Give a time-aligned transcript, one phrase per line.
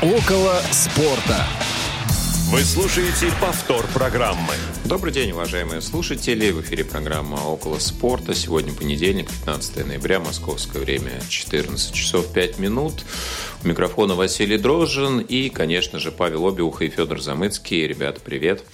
[0.00, 1.44] Около спорта.
[2.52, 4.54] Вы слушаете повтор программы.
[4.84, 6.52] Добрый день, уважаемые слушатели.
[6.52, 8.32] В эфире программа «Около спорта».
[8.32, 13.04] Сегодня понедельник, 15 ноября, московское время, 14 часов 5 минут.
[13.64, 17.84] У микрофона Василий Дрожжин и, конечно же, Павел Обиуха и Федор Замыцкий.
[17.84, 18.64] Ребята, привет.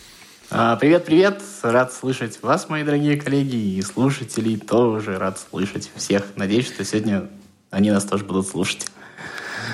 [0.50, 1.40] А, привет, привет!
[1.62, 6.36] Рад слышать вас, мои дорогие коллеги, и слушателей тоже рад слышать всех.
[6.36, 7.30] Надеюсь, что сегодня
[7.70, 8.88] они нас тоже будут слушать.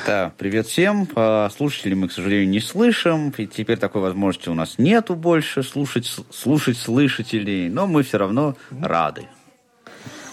[0.06, 1.08] Да, привет всем.
[1.54, 3.30] Слушателей мы, к сожалению, не слышим.
[3.36, 7.68] И теперь такой возможности у нас нету больше слушать, слушать слышателей.
[7.68, 9.28] Но мы все равно рады.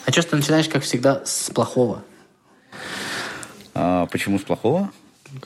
[0.05, 2.03] А что, ты начинаешь, как всегда, с плохого?
[3.73, 4.91] А, почему с плохого?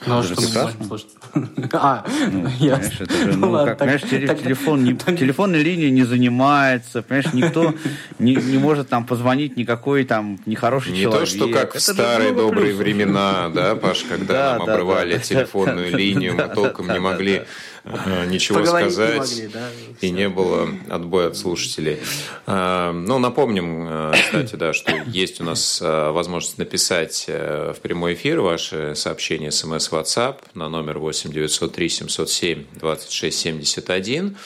[0.06, 1.68] Ну, а что не?
[1.72, 3.04] А, ну, ясно.
[3.04, 7.74] Это же, ну, как, понимаешь, телефон, не, телефонная линия не занимается, понимаешь, никто
[8.18, 11.28] не, не может там позвонить никакой там нехороший не человек.
[11.32, 12.80] Не то, что как в старые добрые плюсов.
[12.80, 17.42] времена, да, Паш, когда да, нам да, обрывали да, телефонную линию, мы толком не могли
[17.84, 19.36] ничего Поговорить сказать.
[19.36, 19.68] Не могли, да,
[20.00, 21.98] и не было отбоя от слушателей.
[22.46, 27.80] А, ну, напомним, э, кстати, да, что есть у нас э, возможность написать э, в
[27.80, 34.36] прямой эфир ваши сообщения смс WhatsApp на номер 8 903 707 26 71.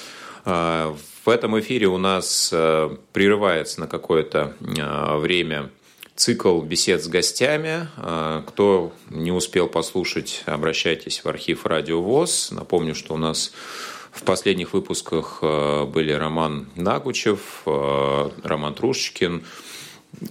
[0.45, 2.55] В этом эфире у нас
[3.13, 5.71] прерывается на какое-то время
[6.17, 7.89] цикл бесед с гостями.
[7.97, 12.51] А, кто не успел послушать, обращайтесь в архив Радио ВОЗ.
[12.51, 13.53] Напомню, что у нас
[14.11, 19.45] в последних выпусках а, были Роман Нагучев, а, Роман Трушечкин,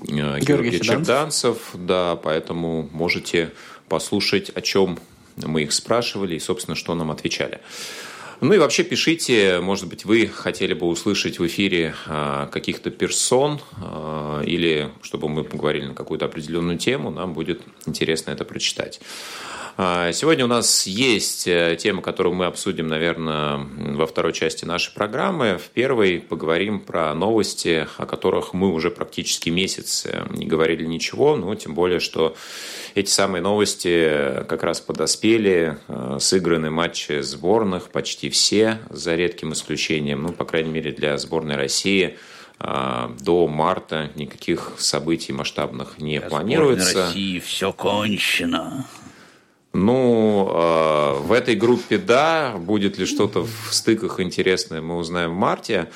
[0.02, 1.58] Георгий, Георгий Черданцев.
[1.73, 3.52] Да, поэтому можете
[3.88, 4.99] послушать, о чем
[5.38, 7.59] мы их спрашивали и, собственно, что нам отвечали.
[8.41, 13.61] Ну и вообще пишите, может быть, вы хотели бы услышать в эфире а, каких-то персон
[13.77, 19.00] а, или чтобы мы поговорили на какую-то определенную тему, нам будет интересно это прочитать.
[19.78, 24.94] А, сегодня у нас есть э, тема, которую мы обсудим, наверное, во второй части нашей
[24.94, 25.58] программы.
[25.58, 31.36] В первой поговорим про новости, о которых мы уже практически месяц э, не говорили ничего,
[31.36, 32.38] но тем более, что
[32.94, 40.23] эти самые новости как раз подоспели, э, сыграны матчи сборных, почти все, за редким исключением,
[40.23, 42.17] ну, по крайней мере, для сборной России–
[42.58, 47.08] до марта никаких событий масштабных не Для планируется.
[47.08, 48.86] России все кончено.
[49.75, 55.36] Ну, э, в этой группе да, будет ли что-то в стыках интересное, мы узнаем в
[55.36, 55.89] марте.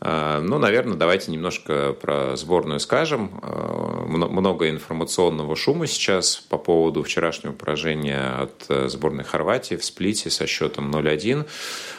[0.00, 3.38] Э, ну, наверное, давайте немножко про сборную скажем.
[3.42, 10.46] Э, много информационного шума сейчас по поводу вчерашнего поражения от сборной Хорватии в сплите со
[10.46, 11.46] счетом 0-1.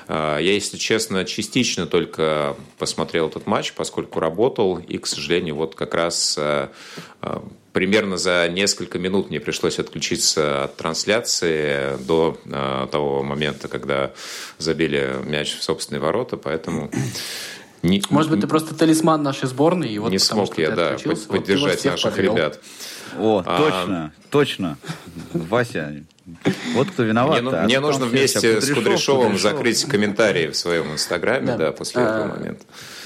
[0.10, 5.94] Я, если честно, частично только посмотрел этот матч, поскольку работал, и, к сожалению, вот как
[5.94, 6.40] раз
[7.78, 14.14] примерно за несколько минут мне пришлось отключиться от трансляции до э, того момента, когда
[14.58, 16.90] забили мяч в собственные ворота, поэтому...
[17.84, 20.98] Не, Может быть, ты просто талисман нашей сборной, и вот не смог я, да,
[21.30, 22.34] поддержать вот наших подвел.
[22.34, 22.60] ребят.
[23.20, 24.78] О, а, точно, точно.
[25.34, 26.04] Вася,
[26.74, 27.42] вот кто виноват.
[27.42, 32.02] Мне, а мне нужно вместе с Кудряшовым закрыть комментарии в своем инстаграме, да, да после
[32.02, 32.66] а, этого момента.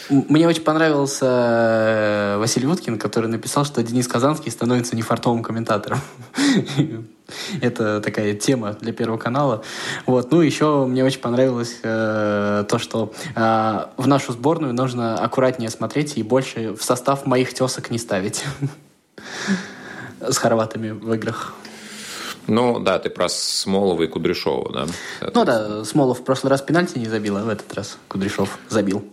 [0.09, 5.99] Мне очень понравился э, Василий Уткин, который написал, что Денис Казанский становится не фартовым комментатором.
[7.61, 9.63] Это такая тема для Первого канала.
[10.05, 10.31] Вот.
[10.31, 16.17] Ну, еще мне очень понравилось э, то, что э, в нашу сборную нужно аккуратнее смотреть
[16.17, 18.43] и больше в состав моих тесок не ставить.
[20.19, 21.53] С хорватами в играх.
[22.47, 24.87] Ну, да, ты про Смолова и Кудряшова, да?
[25.33, 29.05] Ну да, Смолов в прошлый раз пенальти не забил, а в этот раз Кудряшов забил.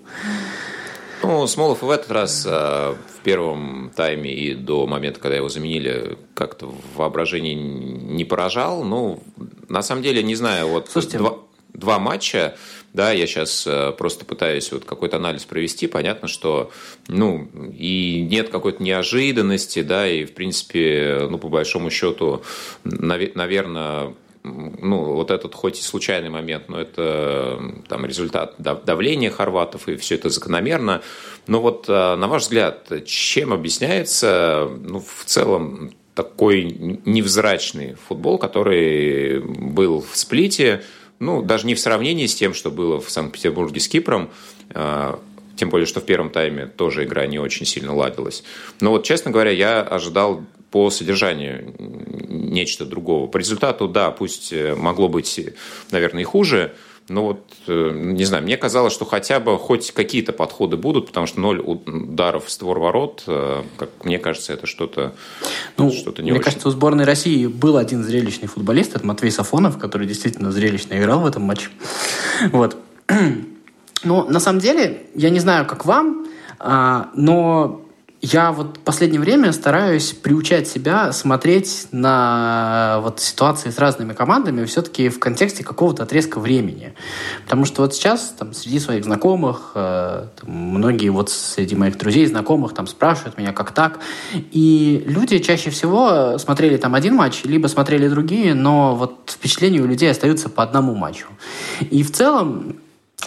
[1.23, 6.17] Ну, Смолов в этот раз э, в первом тайме и до момента, когда его заменили,
[6.35, 8.85] как-то в воображении не поражал.
[8.85, 9.23] Ну,
[9.69, 11.39] на самом деле, не знаю, вот Слушайте, два,
[11.75, 12.57] два матча,
[12.93, 16.71] да, я сейчас э, просто пытаюсь вот какой-то анализ провести, понятно, что,
[17.07, 22.43] ну, и нет какой-то неожиданности, да, и, в принципе, ну, по большому счету,
[22.85, 29.97] наверное, ну, вот этот хоть и случайный момент, но это там результат давления хорватов, и
[29.97, 31.03] все это закономерно.
[31.47, 36.65] Но вот а, на ваш взгляд, чем объясняется, ну, в целом, такой
[37.05, 40.83] невзрачный футбол, который был в сплите,
[41.21, 44.31] ну, даже не в сравнении с тем, что было в Санкт-Петербурге с Кипром,
[44.71, 45.21] а,
[45.57, 48.45] тем более, что в первом тайме тоже игра не очень сильно ладилась.
[48.81, 51.75] Но вот, честно говоря, я ожидал по содержанию
[52.29, 53.27] нечто другого.
[53.27, 55.41] По результату, да, пусть э, могло быть,
[55.91, 56.75] наверное, и хуже,
[57.09, 61.27] Ну вот, э, не знаю, мне казалось, что хотя бы хоть какие-то подходы будут, потому
[61.27, 65.15] что ноль ударов в створ ворот, э, как мне кажется, это что-то
[65.79, 66.43] ну, что не Мне очень.
[66.43, 71.21] кажется, у сборной России был один зрелищный футболист, это Матвей Сафонов, который действительно зрелищно играл
[71.21, 71.69] в этом матче.
[72.53, 72.77] Вот.
[74.05, 76.29] Ну, на самом деле, я не знаю, как вам,
[76.61, 77.83] а, но
[78.21, 84.65] я вот в последнее время стараюсь приучать себя смотреть на вот ситуации с разными командами
[84.65, 86.95] все-таки в контексте какого-то отрезка времени.
[87.45, 92.27] Потому что вот сейчас там среди своих знакомых, э, там, многие вот среди моих друзей,
[92.27, 94.01] знакомых там спрашивают меня, как так.
[94.35, 99.87] И люди чаще всего смотрели там один матч, либо смотрели другие, но вот впечатления у
[99.87, 101.27] людей остаются по одному матчу.
[101.91, 102.79] И в целом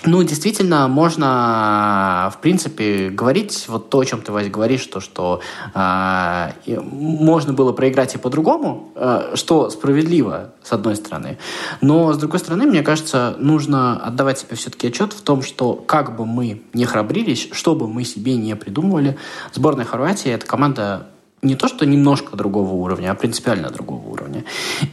[0.03, 5.42] ну, действительно, можно, в принципе, говорить вот то, о чем ты, Вась, говоришь, то, что
[5.75, 6.50] э,
[6.81, 11.38] можно было проиграть и по-другому, э, что справедливо, с одной стороны.
[11.81, 16.15] Но, с другой стороны, мне кажется, нужно отдавать себе все-таки отчет в том, что как
[16.15, 19.18] бы мы не храбрились, что бы мы себе не придумывали,
[19.54, 21.07] сборная Хорватии– это команда
[21.44, 24.45] не то, что немножко другого уровня, а принципиально другого уровня.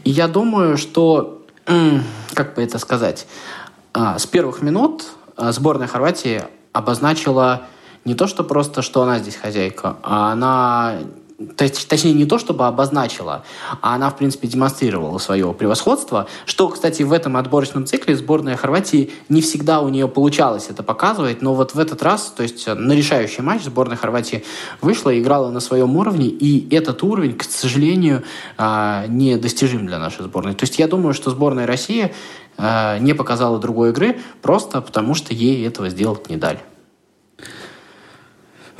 [0.05, 1.43] И я думаю, что,
[2.35, 3.27] как бы это сказать,
[3.95, 5.05] с первых минут
[5.37, 6.43] а, сборная Хорватии
[6.73, 7.63] обозначила
[8.05, 10.99] не то, что просто, что она здесь хозяйка, а она
[11.57, 13.45] точнее, не то чтобы обозначила,
[13.81, 19.13] а она, в принципе, демонстрировала свое превосходство, что, кстати, в этом отборочном цикле сборная Хорватии
[19.29, 22.93] не всегда у нее получалось это показывать, но вот в этот раз, то есть на
[22.93, 24.45] решающий матч сборная Хорватии
[24.81, 28.25] вышла и играла на своем уровне, и этот уровень, к сожалению,
[28.57, 30.55] а, недостижим для нашей сборной.
[30.55, 32.13] То есть я думаю, что сборная России а,
[32.59, 36.61] не показала другой игры, просто потому что ей этого сделать не дали.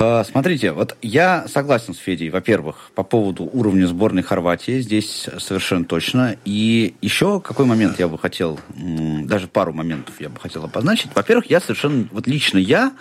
[0.01, 5.83] А, смотрите, вот я согласен с Федей, во-первых, по поводу уровня сборной Хорватии, здесь совершенно
[5.83, 6.37] точно.
[6.45, 11.11] И еще какой момент я бы хотел, даже пару моментов я бы хотел обозначить.
[11.13, 12.93] Во-первых, я совершенно, вот лично я,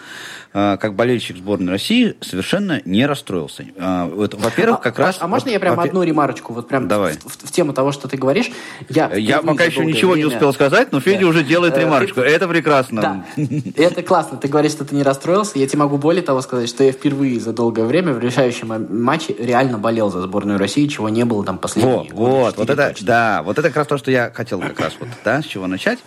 [0.52, 3.66] а, как болельщик сборной России, совершенно не расстроился.
[3.78, 5.18] А, во-первых, как а, раз...
[5.20, 7.12] А можно вот, я прям одну ремарочку, вот прям Давай.
[7.12, 8.50] В, в, в тему того, что ты говоришь?
[8.88, 10.26] Я, я пока еще ничего время...
[10.26, 11.26] не успел сказать, но Федя да.
[11.28, 12.20] уже делает э, ремарочку.
[12.20, 13.00] Это прекрасно.
[13.36, 13.44] Да.
[13.76, 14.36] Это классно.
[14.36, 15.60] Ты говоришь, что ты не расстроился.
[15.60, 19.34] Я тебе могу более того сказать, что я впервые за долгое время в решающем матче
[19.38, 22.12] реально болел за сборную России, чего не было там последние вот.
[22.12, 23.06] Вот, вот это, точно.
[23.06, 25.66] да, вот это как раз то, что я хотел как раз вот, да, с чего
[25.66, 25.98] начать.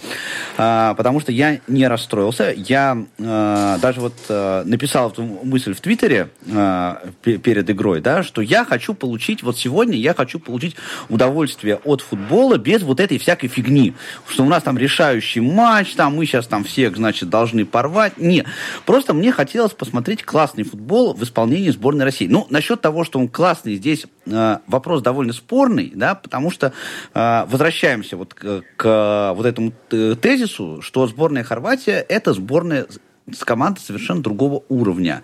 [0.58, 2.54] А, потому что я не расстроился.
[2.56, 8.42] Я а, даже вот а, написал эту мысль в Твиттере а, перед игрой, да, что
[8.42, 10.76] я хочу получить, вот сегодня я хочу получить
[11.10, 13.94] удовольствие от футбола без вот этой всякой фигни,
[14.28, 18.18] что у нас там решающий матч, там мы сейчас там всех, значит, должны порвать.
[18.18, 18.48] Нет,
[18.86, 22.28] просто мне хотелось посмотреть классный футбол в исполнении сборной России.
[22.28, 26.74] Ну, насчет того, что он классный, здесь э, вопрос довольно спорный, да, потому что
[27.14, 32.88] э, возвращаемся вот к, к вот этому тезису, что сборная Хорватия это сборная
[33.32, 35.22] с командой совершенно другого уровня.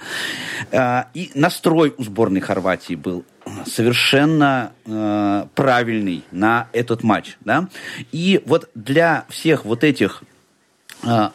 [0.72, 3.26] Э, и настрой у сборной Хорватии был
[3.66, 7.70] совершенно э, правильный на этот матч, да.
[8.12, 10.24] И вот для всех вот этих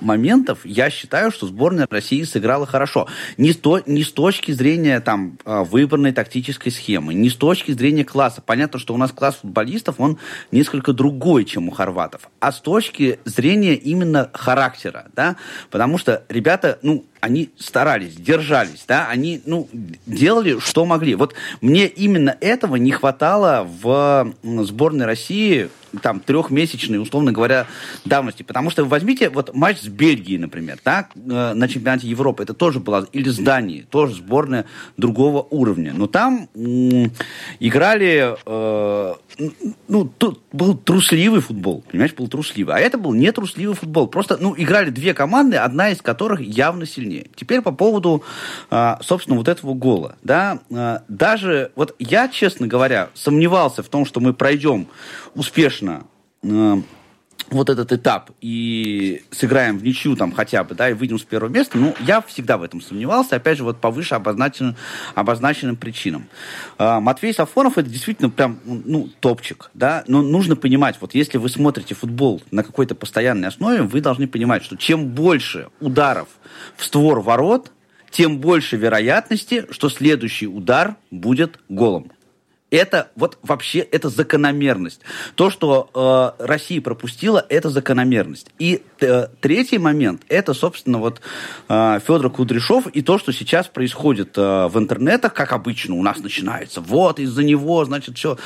[0.01, 3.07] моментов я считаю, что сборная России сыграла хорошо.
[3.37, 8.05] Не, то, не с точки зрения там, а, выбранной тактической схемы, не с точки зрения
[8.05, 8.43] класса.
[8.45, 10.19] Понятно, что у нас класс футболистов, он
[10.51, 12.31] несколько другой, чем у хорватов.
[12.41, 15.37] А с точки зрения именно характера, да,
[15.71, 19.69] потому что ребята, ну, они старались, держались, да, они, ну,
[20.07, 21.15] делали, что могли.
[21.15, 25.71] Вот мне именно этого не хватало в сборной России,
[26.01, 27.67] там, трехмесячной, условно говоря,
[28.05, 28.43] давности.
[28.43, 32.81] Потому что возьмите вот матч с Бельгией, например, да, э, на чемпионате Европы, это тоже
[32.81, 34.65] была, или с Данией, тоже сборная
[34.97, 35.93] другого уровня.
[35.95, 36.49] Но там
[37.61, 39.15] играли, э,
[39.87, 42.75] ну, тут был трусливый футбол, понимаешь, был трусливый.
[42.75, 44.09] А это был не трусливый футбол.
[44.09, 47.27] Просто, ну, играли две команды, одна из которых явно сильнее сильнее.
[47.35, 48.23] Теперь по поводу,
[48.71, 50.17] а, собственно, вот этого гола.
[50.23, 50.61] Да?
[50.73, 54.89] А, даже, вот я, честно говоря, сомневался в том, что мы пройдем
[55.35, 56.05] успешно
[56.45, 56.81] а,
[57.53, 61.51] вот этот этап и сыграем в ничью там хотя бы, да, и выйдем с первого
[61.51, 64.77] места, ну, я всегда в этом сомневался, опять же, вот по выше обозначенным,
[65.15, 66.27] обозначенным причинам.
[66.79, 71.95] Матвей Сафонов это действительно прям, ну, топчик, да, но нужно понимать, вот если вы смотрите
[71.95, 76.29] футбол на какой-то постоянной основе, вы должны понимать, что чем больше ударов
[76.77, 77.71] в створ ворот,
[78.11, 82.13] тем больше вероятности, что следующий удар будет голом.
[82.73, 85.03] Это вот вообще это закономерность.
[85.35, 85.91] То, что
[86.39, 88.49] э, Россия пропустила, это закономерность.
[88.59, 91.21] И э, третий момент, это, собственно, вот
[91.69, 96.21] э, Федор Кудряшов и то, что сейчас происходит э, в интернетах, как обычно у нас
[96.21, 96.81] начинается.
[96.81, 98.39] Вот из-за него, значит, все.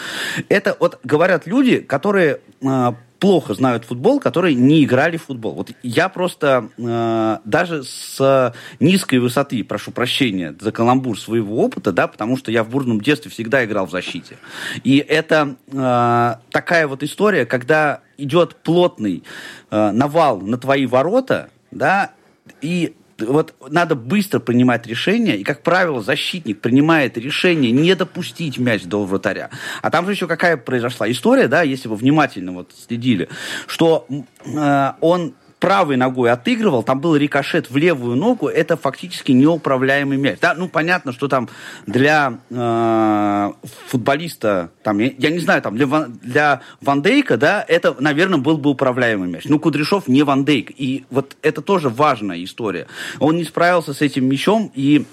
[0.49, 5.55] Это вот говорят люди, которые э, плохо знают футбол, которые не играли в футбол.
[5.55, 12.07] Вот я просто э, даже с низкой высоты, прошу прощения за каламбур своего опыта, да,
[12.07, 14.39] потому что я в бурном детстве всегда играл в защите.
[14.85, 19.23] И это э, такая вот история, когда идет плотный
[19.71, 22.13] э, навал на твои ворота, да,
[22.61, 28.85] и вот надо быстро принимать решение, и, как правило, защитник принимает решение не допустить мяч
[28.85, 29.51] до вратаря.
[29.83, 33.29] А там же еще какая произошла история, да, если вы внимательно вот следили,
[33.67, 34.07] что
[34.45, 40.39] э, он правой ногой отыгрывал, там был рикошет в левую ногу, это фактически неуправляемый мяч.
[40.41, 41.49] Да, ну, понятно, что там
[41.87, 43.53] для э,
[43.89, 45.87] футболиста, там, я, я не знаю, там, для,
[46.23, 49.45] для Ван Дейка, да, это, наверное, был бы управляемый мяч.
[49.47, 50.73] Ну, Кудряшов не Ван Дейк.
[50.77, 52.87] И вот это тоже важная история.
[53.19, 55.07] Он не справился с этим мячом, и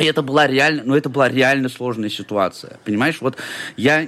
[0.00, 2.78] и это была реально, ну, это была реально сложная ситуация.
[2.84, 3.36] Понимаешь, вот
[3.76, 4.06] я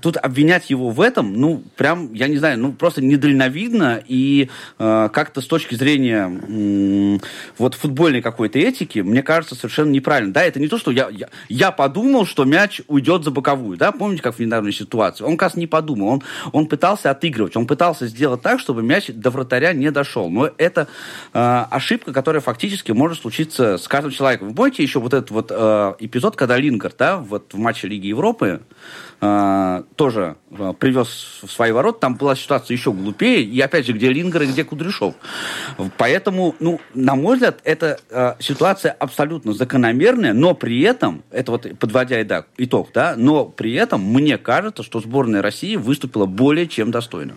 [0.00, 4.48] тут обвинять его в этом, ну, прям, я не знаю, ну, просто недальновидно и
[4.78, 7.18] э, как-то с точки зрения э,
[7.58, 10.32] вот футбольной какой-то этики, мне кажется, совершенно неправильно.
[10.32, 13.92] Да, это не то, что я, я, я подумал, что мяч уйдет за боковую, да,
[13.92, 15.24] помните, как в недавней ситуации?
[15.24, 16.22] Он, кажется, не подумал, он,
[16.52, 20.30] он пытался отыгрывать, он пытался сделать так, чтобы мяч до вратаря не дошел.
[20.30, 20.88] Но это
[21.34, 24.48] э, ошибка, которая фактически может случиться с каждым человеком.
[24.48, 28.08] Вы помните еще вот этот вот э, эпизод, когда Лингард, да, вот в матче Лиги
[28.08, 28.60] Европы
[29.20, 33.92] э, тоже э, привез в свои ворота, там была ситуация еще глупее, и опять же,
[33.92, 35.14] где Лингер и где Кудряшов.
[35.96, 41.66] Поэтому, ну, на мой взгляд, эта э, ситуация абсолютно закономерная, но при этом, это вот
[41.78, 47.36] подводя итог, да, но при этом мне кажется, что сборная России выступила более чем достойно.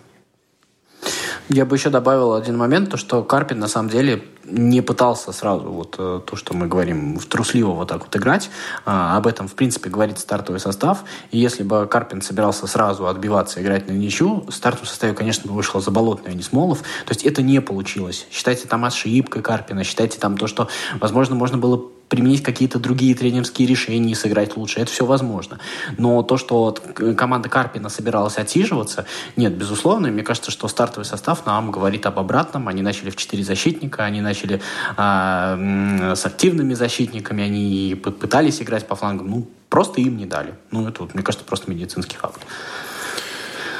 [1.50, 5.70] Я бы еще добавил один момент, то что Карпин на самом деле не пытался сразу
[5.70, 8.50] вот э, то, что мы говорим, трусливо вот так вот играть.
[8.86, 11.04] А, об этом, в принципе, говорит стартовый состав.
[11.32, 15.54] И если бы Карпин собирался сразу отбиваться, играть на ничью, в стартовом составе, конечно, бы
[15.54, 16.78] вышло Заболотный, а не Смолов.
[16.78, 18.26] То есть это не получилось.
[18.30, 21.76] Считайте там ошибкой Карпина, считайте там то, что, возможно, можно было
[22.08, 24.80] применить какие-то другие тренерские решения и сыграть лучше.
[24.80, 25.58] Это все возможно.
[25.98, 26.72] Но то, что
[27.16, 29.06] команда Карпина собиралась отсиживаться,
[29.36, 30.08] нет, безусловно.
[30.08, 32.68] мне кажется, что стартовый состав нам говорит об обратном.
[32.68, 34.60] Они начали в четыре защитника, они начали
[34.96, 39.30] а, с активными защитниками, они пытались играть по флангам.
[39.30, 40.54] Ну, просто им не дали.
[40.70, 42.40] Ну, это, мне кажется, просто медицинский факт.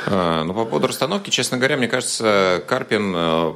[0.06, 3.52] А, ну, по поводу расстановки, честно говоря, мне кажется, Карпин э,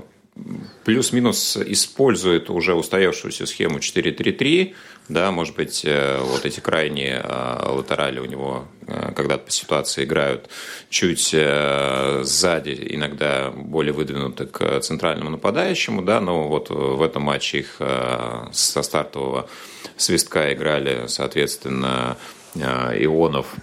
[0.85, 4.75] плюс-минус использует уже устоявшуюся схему 4-3-3,
[5.09, 10.05] да, может быть, э, вот эти крайние э, латерали у него э, когда-то по ситуации
[10.05, 10.51] играют
[10.91, 17.77] чуть сзади, иногда более выдвинуты к центральному нападающему, да, но вот в этом матче их
[17.79, 19.49] со стартового
[19.97, 22.17] свистка играли, соответственно,
[22.55, 23.55] Ионов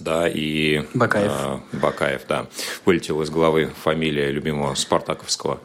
[0.00, 1.32] да, и Бакаев.
[1.32, 2.46] Э, Бакаев, да,
[2.84, 5.60] вылетел из головы фамилия любимого спартаковского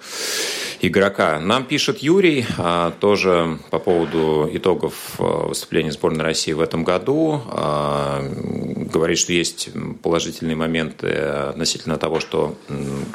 [0.81, 1.39] игрока.
[1.39, 7.41] Нам пишет Юрий, э, тоже по поводу итогов э, выступления сборной России в этом году.
[7.51, 8.21] Э,
[8.91, 9.69] говорит, что есть
[10.01, 12.55] положительные моменты относительно того, что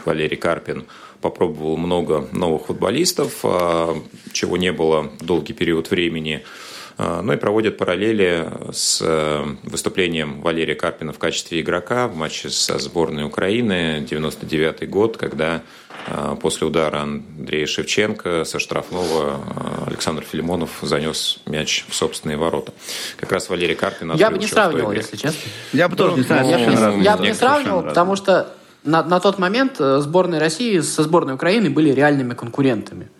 [0.04, 0.86] Валерий Карпин
[1.20, 3.94] попробовал много новых футболистов, э,
[4.32, 6.44] чего не было долгий период времени.
[6.98, 12.48] А, ну и проводят параллели с э, выступлением Валерия Карпина в качестве игрока в матче
[12.48, 15.60] со сборной Украины 99 год, когда
[16.08, 22.72] а, после удара Андрея Шевченко со штрафного а, Александр Филимонов занес мяч в собственные ворота.
[23.18, 25.38] Как раз Валерий Карпин Я бы не сравнивал, если честно.
[25.74, 27.00] Я бы тоже не сравнивал.
[27.00, 31.34] Я бы не сравнивал, потому что на, на тот момент э, сборная России со сборной
[31.34, 33.10] Украины были реальными конкурентами.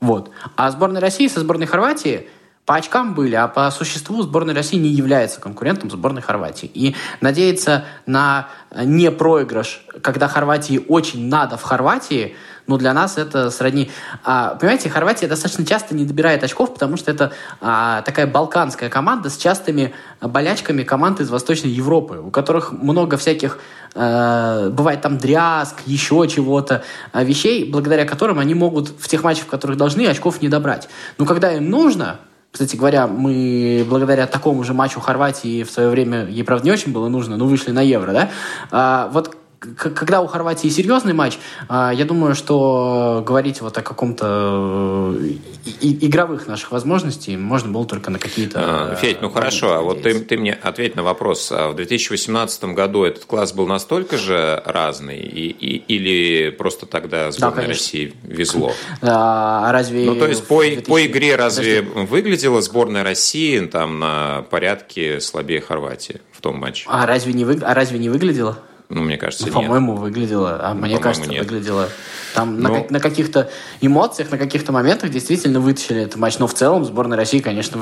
[0.00, 0.30] Вот.
[0.56, 2.26] А сборная России со сборной Хорватии–
[2.64, 6.70] по очкам были, а по существу сборная России не является конкурентом сборной Хорватии.
[6.72, 12.36] И надеяться на непроигрыш, когда Хорватии очень надо в Хорватии,
[12.68, 13.90] ну, для нас это сродни...
[14.22, 19.30] А, понимаете, Хорватия достаточно часто не добирает очков, потому что это а, такая балканская команда
[19.30, 23.58] с частыми болячками команд из Восточной Европы, у которых много всяких...
[23.96, 29.46] А, бывает там дрязг, еще чего-то, а, вещей, благодаря которым они могут в тех матчах,
[29.46, 30.88] в которых должны, очков не добрать.
[31.18, 32.20] Но когда им нужно,
[32.52, 36.92] кстати говоря, мы благодаря такому же матчу Хорватии в свое время, ей, правда, не очень
[36.92, 38.30] было нужно, но вышли на Евро, да?
[38.70, 39.34] А, вот
[39.76, 41.38] когда у Хорватии серьезный матч,
[41.68, 45.34] а, я думаю, что говорить вот о каком-то э,
[45.80, 48.92] игровых наших возможностей можно было только на какие-то...
[48.92, 51.50] А, Федь, ну хорошо, а вот ты, ты мне ответь на вопрос.
[51.52, 57.30] А в 2018 году этот класс был настолько же разный и, и, или просто тогда
[57.30, 58.72] сборной да, России везло?
[59.04, 60.04] А, разве...
[60.04, 60.88] Ну то есть по, 2000...
[60.88, 62.06] по игре разве Подожди.
[62.06, 66.86] выглядела сборная России там на порядке слабее Хорватии в том матче?
[66.88, 67.58] А разве не, вы...
[67.62, 68.58] а разве не выглядела?
[68.94, 70.60] Ну, мне кажется, ну, По-моему, выглядело.
[70.62, 71.44] А мне кажется, нет.
[71.44, 71.88] выглядело.
[72.34, 72.68] Там Но...
[72.68, 72.86] на, ну.
[72.90, 76.38] на каких-то эмоциях, на каких-то моментах действительно вытащили этот матч.
[76.38, 77.80] Но в целом сборная России, конечно,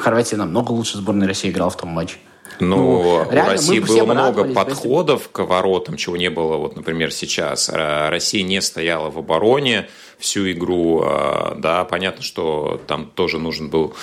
[0.00, 2.18] Хорватия намного лучше сборной России играла в том матче.
[2.60, 7.68] Но ну, у России было много подходов к воротам, чего не было, вот, например, сейчас.
[7.72, 11.02] Россия не стояла в обороне всю игру.
[11.04, 13.94] А, да, понятно, что там тоже нужен был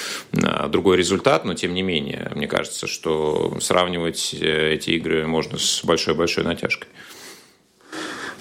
[0.43, 5.57] а, другой результат, но тем не менее, мне кажется, что сравнивать э, эти игры можно
[5.57, 6.89] с большой-большой натяжкой.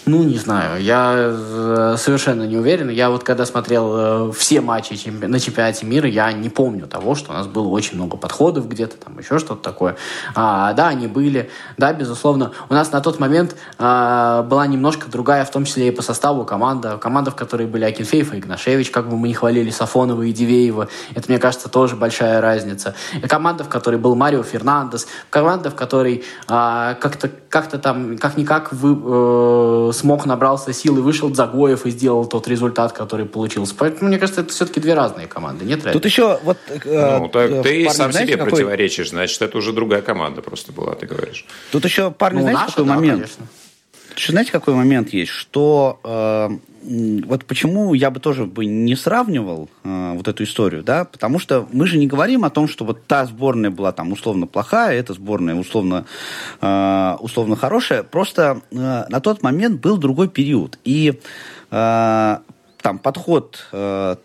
[0.07, 0.83] Ну, не знаю.
[0.83, 2.88] Я э, совершенно не уверен.
[2.88, 7.33] Я вот когда смотрел э, все матчи на чемпионате мира, я не помню того, что
[7.33, 9.97] у нас было очень много подходов где-то, там еще что-то такое.
[10.35, 11.50] А, да, они были.
[11.76, 12.52] Да, безусловно.
[12.69, 16.45] У нас на тот момент а, была немножко другая, в том числе и по составу
[16.45, 16.97] команда.
[16.97, 20.88] Команда, в которой были Акинфеев и Игнашевич, как бы мы не хвалили Сафонова и Дивеева.
[21.14, 22.95] Это, мне кажется, тоже большая разница.
[23.23, 25.07] И команда, в которой был Марио Фернандес.
[25.28, 28.97] Команда, в которой а, как-то как там, как-никак вы,
[29.88, 33.75] э, смог, набрался сил и вышел Загоев и сделал тот результат, который получился.
[33.77, 35.65] Поэтому, мне кажется, это все-таки две разные команды.
[35.65, 36.59] Нет Тут еще вот...
[36.69, 38.51] Э, ну, так э, ты парни, сам знаете, себе какой...
[38.51, 41.47] противоречишь, значит, это уже другая команда просто была, ты говоришь.
[41.73, 43.21] Тут еще, парни, ну, знаете, наша, какой да, момент?
[43.21, 43.47] Конечно.
[44.17, 45.31] Еще знаете, какой момент есть?
[45.31, 46.51] Что э,
[46.83, 51.69] вот почему я бы тоже бы не сравнивал э, вот эту историю, да, потому что
[51.73, 55.13] мы же не говорим о том, что вот та сборная была там условно плохая, эта
[55.13, 56.07] сборная условно,
[56.61, 61.21] э, условно хорошая, просто э, на тот момент был другой период, и
[61.71, 62.37] э,
[62.83, 64.17] там подход э,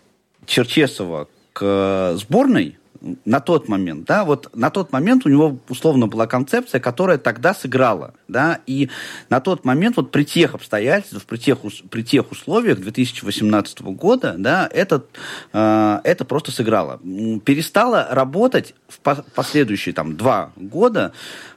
[0.46, 2.78] Черчесова к сборной,
[3.24, 7.54] на тот момент, да, вот на тот момент у него условно была концепция, которая тогда
[7.54, 8.88] сыграла, да, и
[9.28, 11.58] на тот момент вот при тех обстоятельствах, при тех,
[11.90, 15.04] при тех условиях 2018 года, да, это,
[15.52, 17.00] э, это просто сыграло.
[17.44, 21.12] Перестало работать в последующие там два года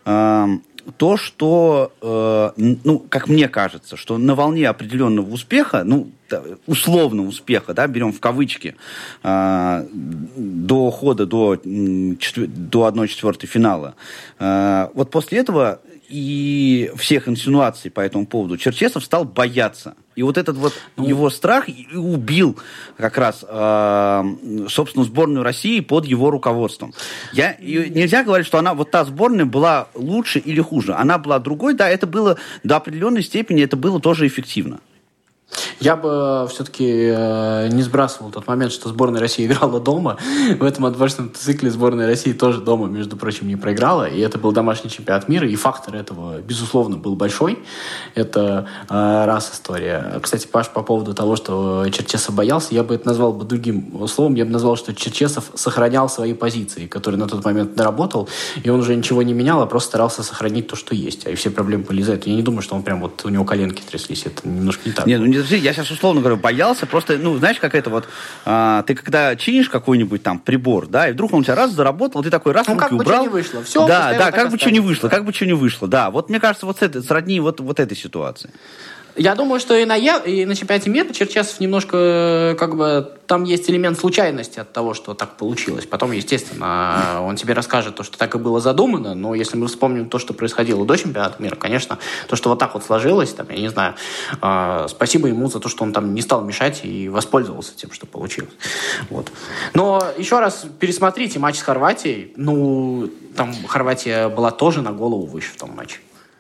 [0.06, 0.48] э,
[0.98, 2.52] то, что, э,
[2.84, 6.10] ну, как мне кажется, что на волне определенного успеха, ну,
[6.68, 8.76] условно успеха, да, берем в кавычки,
[9.24, 9.86] э,
[10.36, 13.96] до хода до, до 1-4 финала,
[14.40, 15.80] э, вот после этого
[16.10, 19.96] и всех инсинуаций по этому поводу Черчесов стал бояться.
[20.20, 22.58] И вот этот вот ну, его страх убил
[22.98, 24.24] как раз, э,
[24.68, 26.94] собственно, сборную России под его руководством.
[27.32, 30.94] Я, нельзя говорить, что она, вот та сборная была лучше или хуже.
[30.94, 34.82] Она была другой, да, это было до определенной степени, это было тоже эффективно.
[35.80, 40.18] Я бы все-таки э, не сбрасывал тот момент, что сборная России играла дома.
[40.60, 44.08] В этом отборочном цикле сборная России тоже дома, между прочим, не проиграла.
[44.08, 45.48] И это был домашний чемпионат мира.
[45.48, 47.60] И фактор этого, безусловно, был большой.
[48.16, 50.20] Это э, раз история.
[50.22, 54.36] Кстати, Паш, по поводу того, что Черчесов боялся, я бы это назвал бы другим словом.
[54.36, 58.28] Я бы назвал, что Черчесов сохранял свои позиции, которые на тот момент наработал.
[58.64, 61.26] И он уже ничего не менял, а просто старался сохранить то, что есть.
[61.26, 62.30] А и все проблемы были из-за этого.
[62.30, 64.26] Я не думаю, что он прям вот у него коленки тряслись.
[64.26, 65.06] Это немножко не так.
[65.06, 68.08] Нет, ну не я сейчас условно говорю, боялся, просто, ну, знаешь, как это вот,
[68.46, 72.24] а, ты когда чинишь какой-нибудь там прибор, да, и вдруг он у тебя раз заработал,
[72.24, 73.26] ты такой раз ну, руки как убрал.
[73.26, 73.64] бы вышло.
[73.64, 76.10] Все, да, да, как бы что не вышло, как бы что не вышло, да.
[76.12, 78.52] Вот мне кажется, вот с этой, сродни вот, вот этой ситуации.
[79.20, 83.70] Я думаю, что и на, и на чемпионате мира Черчесов немножко, как бы, там есть
[83.70, 85.86] элемент случайности от того, что так получилось.
[85.86, 90.08] Потом, естественно, он тебе расскажет то, что так и было задумано, но если мы вспомним
[90.10, 93.58] то, что происходило до чемпионата мира, конечно, то, что вот так вот сложилось, там, я
[93.58, 93.96] не знаю,
[94.42, 98.06] э, спасибо ему за то, что он там не стал мешать и воспользовался тем, что
[98.06, 98.54] получилось.
[99.10, 99.34] Вот.
[99.74, 102.32] Но еще раз пересмотрите матч с Хорватией.
[102.38, 105.98] Ну, там Хорватия была тоже на голову выше в том матче.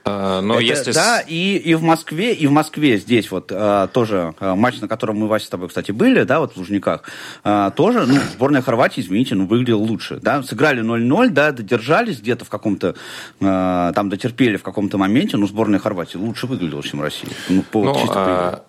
[0.09, 0.91] А, но это, если...
[0.91, 4.87] Да, и, и в Москве, и в Москве здесь вот а, тоже а, матч, на
[4.87, 7.03] котором мы, Вася, с тобой, кстати, были, да, вот в Лужниках,
[7.43, 12.43] а, тоже, ну, сборная Хорватии, извините, ну, выглядела лучше, да, сыграли 0-0, да, додержались где-то
[12.43, 12.95] в каком-то,
[13.39, 17.31] а, там, дотерпели в каком-то моменте, но сборная Хорватии лучше выглядела, чем Россия.
[17.49, 18.63] Ну, по, ну, чисто а...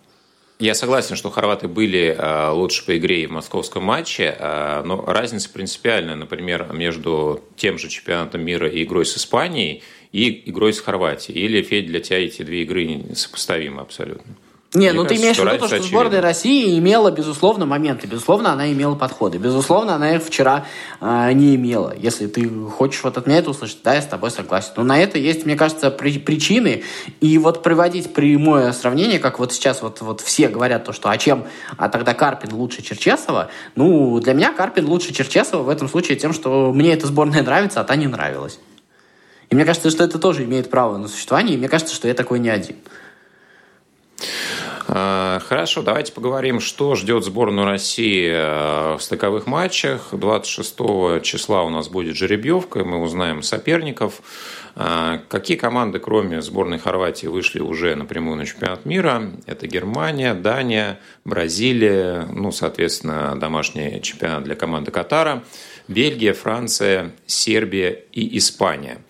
[0.58, 5.02] Я согласен, что хорваты были э, лучше по игре и в московском матче, э, но
[5.06, 10.80] разница принципиальная, например, между тем же чемпионатом мира и игрой с Испанией– и игрой с
[10.80, 11.38] Хорватией.
[11.40, 14.34] Или, Федь, для тебя эти две игры сопоставимы абсолютно?
[14.72, 18.06] Не, Мне ну кажется, ты имеешь в виду, что, что сборная России имела, безусловно, моменты.
[18.06, 19.38] Безусловно, она имела подходы.
[19.38, 20.64] Безусловно, она их вчера
[21.00, 21.92] э, не имела.
[21.98, 24.70] Если ты хочешь вот от меня это услышать, да, я с тобой согласен.
[24.76, 26.84] Но на это есть, мне кажется, при, причины.
[27.20, 31.18] И вот приводить прямое сравнение, как вот сейчас вот, вот все говорят, то, что а
[31.18, 31.46] чем,
[31.76, 33.50] а тогда Карпин лучше Черчесова.
[33.74, 37.80] Ну, для меня Карпин лучше Черчесова в этом случае тем, что мне эта сборная нравится,
[37.80, 38.60] а та не нравилась.
[39.50, 42.14] И мне кажется, что это тоже имеет право на существование, и мне кажется, что я
[42.14, 42.76] такой не один.
[44.92, 50.08] А, хорошо, давайте поговорим, что ждет сборную России э, в стыковых матчах.
[50.12, 54.20] 26 числа у нас будет жеребьевка, мы узнаем соперников.
[54.74, 59.30] А, какие команды, кроме сборной Хорватии, вышли уже напрямую на чемпионат мира?
[59.46, 65.44] Это Германия, Дания, Бразилия, ну, соответственно, домашний чемпионат для команды Катара,
[65.90, 68.98] Бельгия, Франция, Сербия и Испания–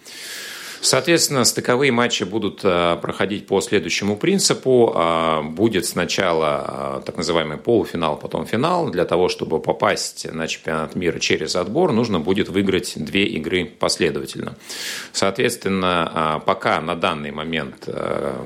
[0.81, 4.93] Соответственно, стыковые матчи будут э, проходить по следующему принципу.
[4.95, 8.89] А, будет сначала э, так называемый полуфинал, потом финал.
[8.91, 14.57] Для того, чтобы попасть на чемпионат мира через отбор, нужно будет выиграть две игры последовательно.
[15.13, 17.89] Соответственно, а, пока на данный момент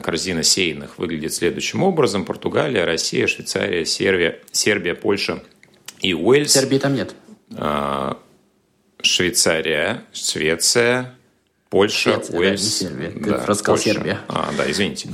[0.02, 2.24] корзина сейных выглядит следующим образом.
[2.24, 5.42] Португалия, Россия, Швейцария, Сербия, Сербия Польша
[6.00, 6.52] и Уэльс.
[6.52, 7.14] Сербии там нет.
[7.56, 8.18] А,
[9.02, 11.14] Швейцария, Швеция,
[11.74, 12.62] Польша, Швеция, Уэльс.
[12.62, 13.10] Да, Сербия.
[13.10, 13.92] Ты да, рассказал Польша.
[13.92, 14.20] Сербия.
[14.28, 15.08] А, да, извините.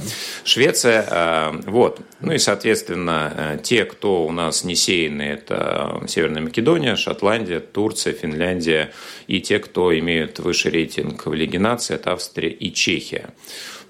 [0.44, 2.00] Швеция, э, вот.
[2.20, 8.12] Ну и, соответственно, э, те, кто у нас не сеяны, это Северная Македония, Шотландия, Турция,
[8.12, 8.92] Финляндия.
[9.26, 13.30] И те, кто имеют высший рейтинг в Лиге нации, это Австрия и Чехия.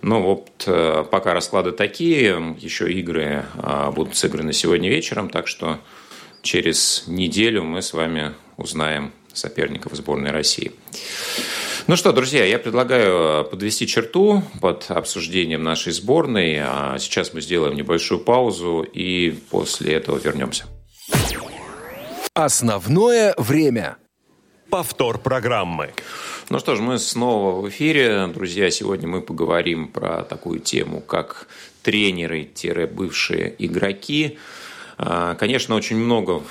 [0.02, 3.46] Ну вот э, пока расклады такие, еще игры
[3.96, 5.80] будут сыграны сегодня вечером, так что
[6.42, 10.72] через неделю мы с вами узнаем соперников сборной России.
[11.86, 16.58] Ну что, друзья, я предлагаю э, подвести черту под обсуждением нашей сборной.
[16.60, 20.66] А сейчас мы сделаем небольшую паузу и после этого вернемся.
[22.34, 23.96] Основное время.
[24.68, 25.92] Повтор программы.
[26.48, 28.26] Ну что ж, мы снова в эфире.
[28.28, 31.48] Друзья, сегодня мы поговорим про такую тему, как
[31.82, 34.38] тренеры-бывшие игроки–
[35.38, 36.42] конечно, очень много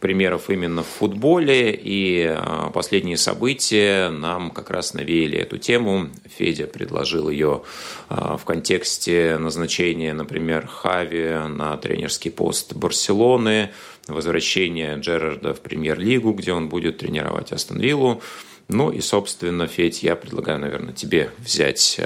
[0.00, 6.08] примеров именно в футболе, и а, последние события нам как раз навеяли эту тему.
[6.24, 7.62] Федя предложил ее
[8.08, 13.70] а, в контексте назначения, например, Хави на тренерский пост Барселоны,
[14.06, 18.22] возвращения Джерарда в премьер-лигу, где он будет тренировать Астон Виллу.
[18.68, 22.00] Ну и, собственно, Федь, я предлагаю, наверное, тебе взять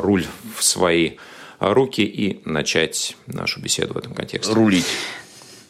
[0.00, 1.12] руль в свои
[1.60, 4.52] руки и начать нашу беседу в этом контексте.
[4.52, 4.86] Рулить.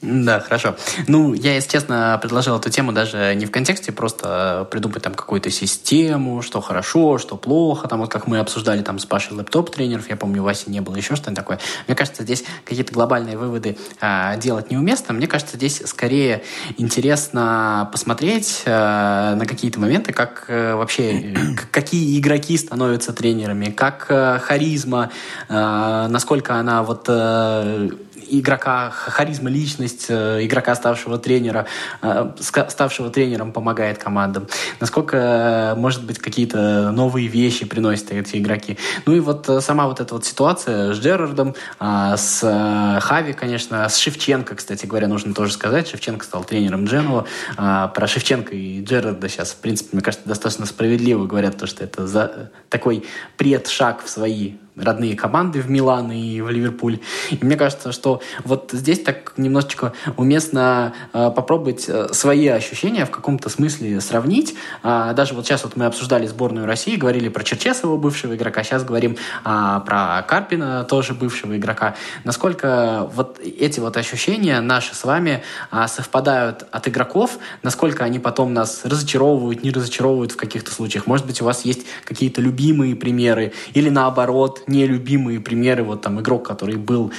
[0.01, 0.77] Да, хорошо.
[1.09, 5.51] Ну, я, если честно, предложил эту тему даже не в контексте просто придумать там какую-то
[5.51, 10.17] систему, что хорошо, что плохо, там вот как мы обсуждали там с Пашей лэптоп-тренеров, я
[10.17, 11.59] помню, Васи не было, еще что-нибудь такое.
[11.89, 15.15] Мне кажется, здесь какие-то глобальные выводы а, делать неуместно.
[15.15, 16.45] Мне кажется, здесь скорее
[16.77, 21.35] интересно посмотреть а, на какие-то моменты, как а, вообще,
[21.73, 25.11] какие игроки становятся тренерами, как а, харизма,
[25.49, 27.89] а, насколько она вот а,
[28.31, 31.67] игрока, харизма, личность э, игрока, ставшего тренера,
[32.03, 34.47] э, ставшего тренером помогает командам,
[34.81, 38.79] насколько, э, может быть, какие-то новые вещи приносят эти игроки.
[39.07, 44.55] Ну и вот сама вот эта вот ситуация с Джерардом, с Хави, конечно, с Шевченко,
[44.57, 45.89] кстати говоря, нужно тоже сказать.
[45.89, 47.27] Шевченко стал тренером Дженуа.
[47.57, 52.07] Про Шевченко и Джерарда сейчас, в принципе, мне кажется, достаточно справедливо говорят, то, что это
[52.07, 53.05] за такой
[53.37, 57.01] предшаг в свои родные команды в Милан и в Ливерпуль.
[57.31, 63.11] И мне кажется, что вот здесь так немножечко уместно э, попробовать э, свои ощущения в
[63.11, 64.55] каком-то смысле сравнить.
[64.83, 68.85] Э, даже вот сейчас вот мы обсуждали сборную России, говорили про Черчесова, бывшего игрока, сейчас
[68.85, 71.95] говорим э, про Карпина, тоже бывшего игрока.
[72.25, 78.55] Насколько вот эти вот ощущения наши с вами э, совпадают от игроков, насколько они потом
[78.55, 81.07] нас разочаровывают, не разочаровывают в каких-то случаях.
[81.07, 86.47] Может быть, у вас есть какие-то любимые примеры или наоборот, нелюбимые примеры, вот там игрок,
[86.47, 87.13] который был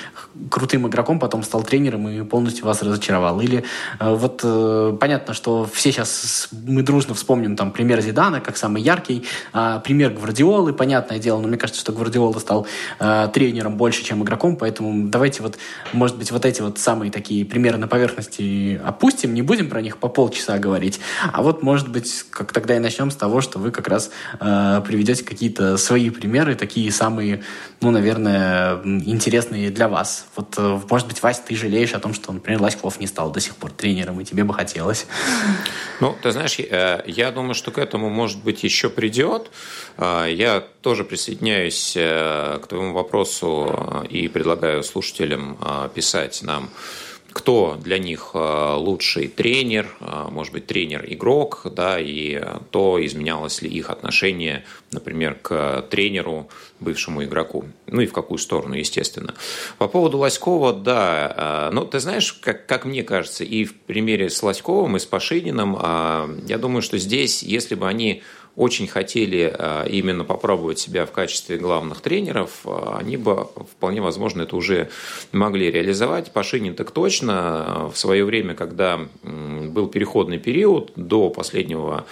[0.50, 3.42] крутым игроком, потом стал тренером и полностью вас разочаровал.
[3.42, 3.64] Или
[4.00, 8.82] э, вот э, понятно, что все сейчас мы дружно вспомним там пример Зидана как самый
[8.82, 12.68] яркий, э, пример Гвардиолы, понятное дело, но мне кажется, что Гвардиола стал
[13.00, 15.58] э, тренером больше, чем игроком, поэтому давайте вот,
[15.94, 19.98] может быть, вот эти вот самые такие примеры на поверхности опустим, не будем про них
[19.98, 21.00] по полчаса говорить,
[21.34, 25.24] а вот, может быть, как тогда и начнем с того, что вы как раз приведете
[25.24, 27.39] какие-то свои примеры, такие самые
[27.82, 30.26] ну, наверное, интересные для вас.
[30.36, 33.40] Вот, э, может быть, Вася, ты жалеешь о том, что, например, Лоськов не стал до
[33.40, 35.06] сих пор тренером, и тебе бы хотелось.
[36.00, 39.52] Ну, ты знаешь, э, я думаю, что к этому, может быть, еще придет.
[39.98, 45.58] Э, я тоже присоединяюсь к твоему вопросу и предлагаю слушателям
[45.94, 46.70] писать нам
[47.32, 53.70] кто для них э, лучший тренер, э, может быть, тренер-игрок, да, и то, изменялось ли
[53.70, 57.66] их отношение, например, к тренеру, бывшему игроку.
[57.88, 59.34] Ну и в какую сторону, естественно.
[59.78, 64.30] По поводу Лоськова, да, э, ну, ты знаешь, как, как мне кажется, и в примере
[64.30, 65.78] с Лоськовым, и с Пашининым,
[66.48, 68.24] я думаю, что здесь, если бы они
[68.60, 69.56] очень хотели
[69.90, 74.90] именно попробовать себя в качестве главных тренеров, они бы вполне возможно это уже
[75.32, 76.34] могли реализовать.
[76.34, 82.06] Пашинин так точно в свое время, когда был переходный период до последнего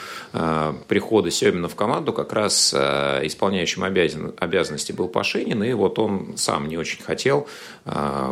[0.88, 6.78] прихода Семина в команду, как раз исполняющим обязанности был Пашинин, и вот он сам не
[6.78, 7.48] очень хотел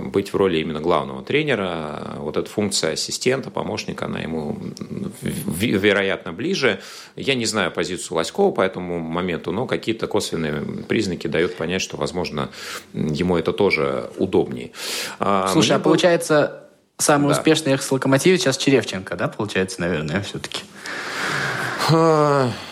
[0.05, 2.15] быть в роли именно главного тренера.
[2.19, 4.57] Вот эта функция ассистента, помощника, она ему
[5.21, 6.79] вероятно ближе.
[7.17, 11.97] Я не знаю позицию Лоськова по этому моменту, но какие-то косвенные признаки дают понять, что,
[11.97, 12.49] возможно,
[12.93, 14.71] ему это тоже удобнее.
[15.19, 16.63] А, Слушай, Мне а получается,
[16.97, 17.37] самый да.
[17.37, 20.63] успешный экс-локомотив сейчас Черевченко, да, получается, наверное, все-таки?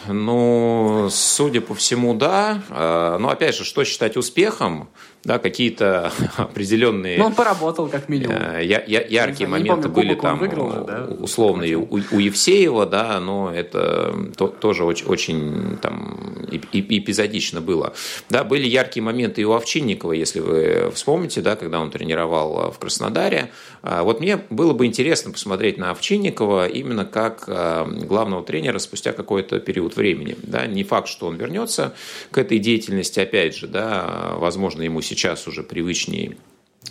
[0.08, 2.62] Ну, судя по всему, да.
[2.70, 4.90] А, но опять же, что считать успехом?
[5.24, 7.18] да, какие-то определенные...
[7.18, 8.36] Ну, он поработал, как минимум.
[8.36, 11.08] Э, я, я, яркие знаю, моменты помню, были там выиграл же, да?
[11.20, 17.94] условные у, у Евсеева, да, но это то, тоже очень, очень там эпизодично было.
[18.30, 22.80] Да, были яркие моменты и у Овчинникова, если вы вспомните, да, когда он тренировал в
[22.80, 23.52] Краснодаре.
[23.82, 29.14] А, вот мне было бы интересно посмотреть на Овчинникова именно как а, главного тренера спустя
[29.14, 30.36] какой-то период времени.
[30.42, 30.66] Да.
[30.68, 31.96] Не факт, что он вернется
[32.32, 36.38] к этой деятельности, опять же, да, возможно, ему сейчас уже привычнее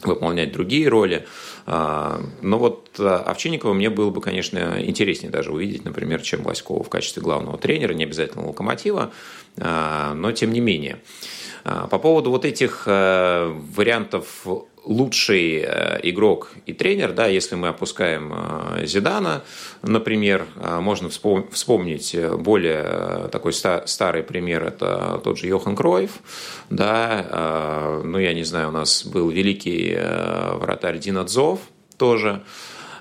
[0.02, 1.26] выполнять другие роли.
[1.66, 6.82] А, но вот а, Овчинникова мне было бы, конечно, интереснее даже увидеть, например, чем Лоськова
[6.82, 9.12] в качестве главного тренера, не обязательно «Локомотива»,
[9.58, 10.98] а, но тем не менее.
[11.62, 14.44] По поводу вот этих вариантов
[14.84, 19.42] лучший э, игрок и тренер, да, если мы опускаем э, Зидана,
[19.82, 26.10] например, э, можно вспомнить более такой старый пример, это тот же Йохан Кроев,
[26.70, 31.60] да, ну, я не знаю, у нас был великий вратарь Динадзов
[31.96, 32.42] тоже,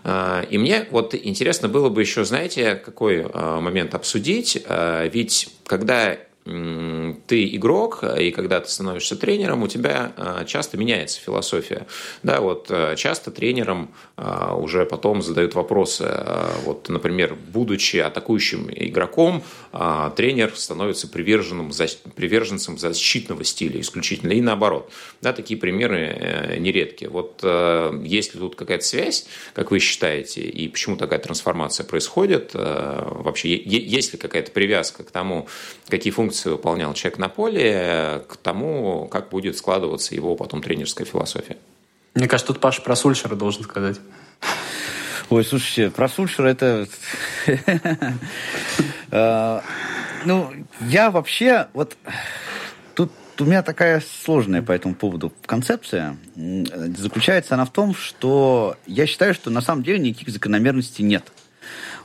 [0.05, 4.65] и мне вот интересно было бы еще, знаете, какой момент обсудить,
[5.13, 11.85] ведь когда ты игрок, и когда ты становишься тренером, у тебя а, часто меняется философия.
[12.23, 16.09] Да, вот а, часто тренерам а, уже потом задают вопросы.
[16.65, 19.43] Вот, например, будучи атакующим игроком,
[20.15, 21.71] тренер становится приверженным,
[22.15, 24.91] приверженцем защитного стиля исключительно, и наоборот.
[25.21, 27.05] Да, такие примеры э, нередки.
[27.05, 32.51] Вот э, есть ли тут какая-то связь, как вы считаете, и почему такая трансформация происходит?
[32.53, 35.47] Э, вообще, есть ли какая-то привязка к тому,
[35.87, 41.05] какие функции функции выполнял человек на поле, к тому, как будет складываться его потом тренерская
[41.05, 41.57] философия.
[42.15, 43.99] Мне кажется, тут Паша про Сульшера должен сказать.
[45.29, 46.87] Ой, слушайте, про Сульшера это...
[49.13, 49.61] А,
[50.23, 51.67] ну, я вообще...
[51.73, 51.97] Вот
[52.95, 56.15] тут у меня такая сложная по этому поводу концепция.
[56.35, 61.29] Заключается она в том, что я считаю, что на самом деле никаких закономерностей нет.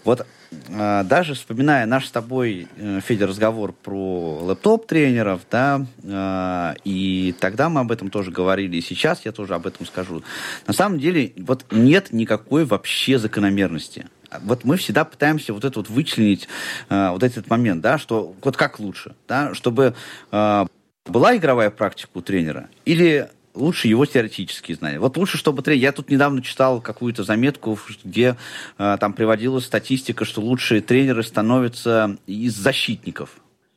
[0.02, 7.68] Вот даже вспоминая наш с тобой, э, Федя, разговор про лэптоп-тренеров, да, а, и тогда
[7.68, 10.22] мы об этом тоже говорили, и сейчас я тоже об этом скажу.
[10.66, 14.06] На самом деле, вот нет никакой вообще закономерности.
[14.42, 16.48] Вот мы всегда пытаемся вот это вот вычленить,
[16.88, 19.94] а, вот этот момент, да, что вот как лучше, да, чтобы
[20.30, 25.00] была игровая практика у тренера или лучше его теоретические знания.
[25.00, 25.82] Вот лучше, чтобы тренер...
[25.82, 28.36] Я тут недавно читал какую-то заметку, где
[28.78, 33.30] э, там приводилась статистика, что лучшие тренеры становятся из защитников,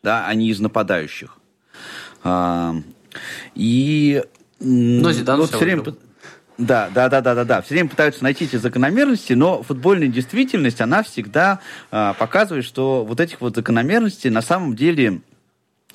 [0.03, 1.37] да, а не из нападающих.
[2.23, 2.75] А,
[3.55, 4.23] и...
[4.59, 5.83] Но Зидан вот все время...
[6.57, 7.61] Да, да, да, да, да, да.
[7.61, 13.21] Все время пытаются найти эти закономерности, но футбольная действительность, она всегда э, показывает, что вот
[13.21, 15.21] этих вот закономерностей на самом деле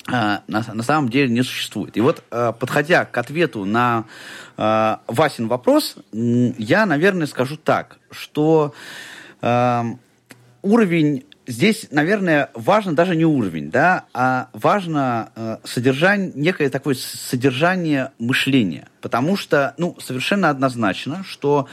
[0.07, 1.97] на, на самом деле не существует.
[1.97, 4.05] И вот, а, подходя к ответу на
[4.57, 8.73] э, Васин вопрос, я, наверное, скажу так, что
[9.41, 9.83] э,
[10.61, 18.11] уровень здесь, наверное, важно даже не уровень, да, а важно э, содержание, некое такое содержание
[18.19, 18.87] мышления.
[19.01, 21.67] Потому что, ну, совершенно однозначно, что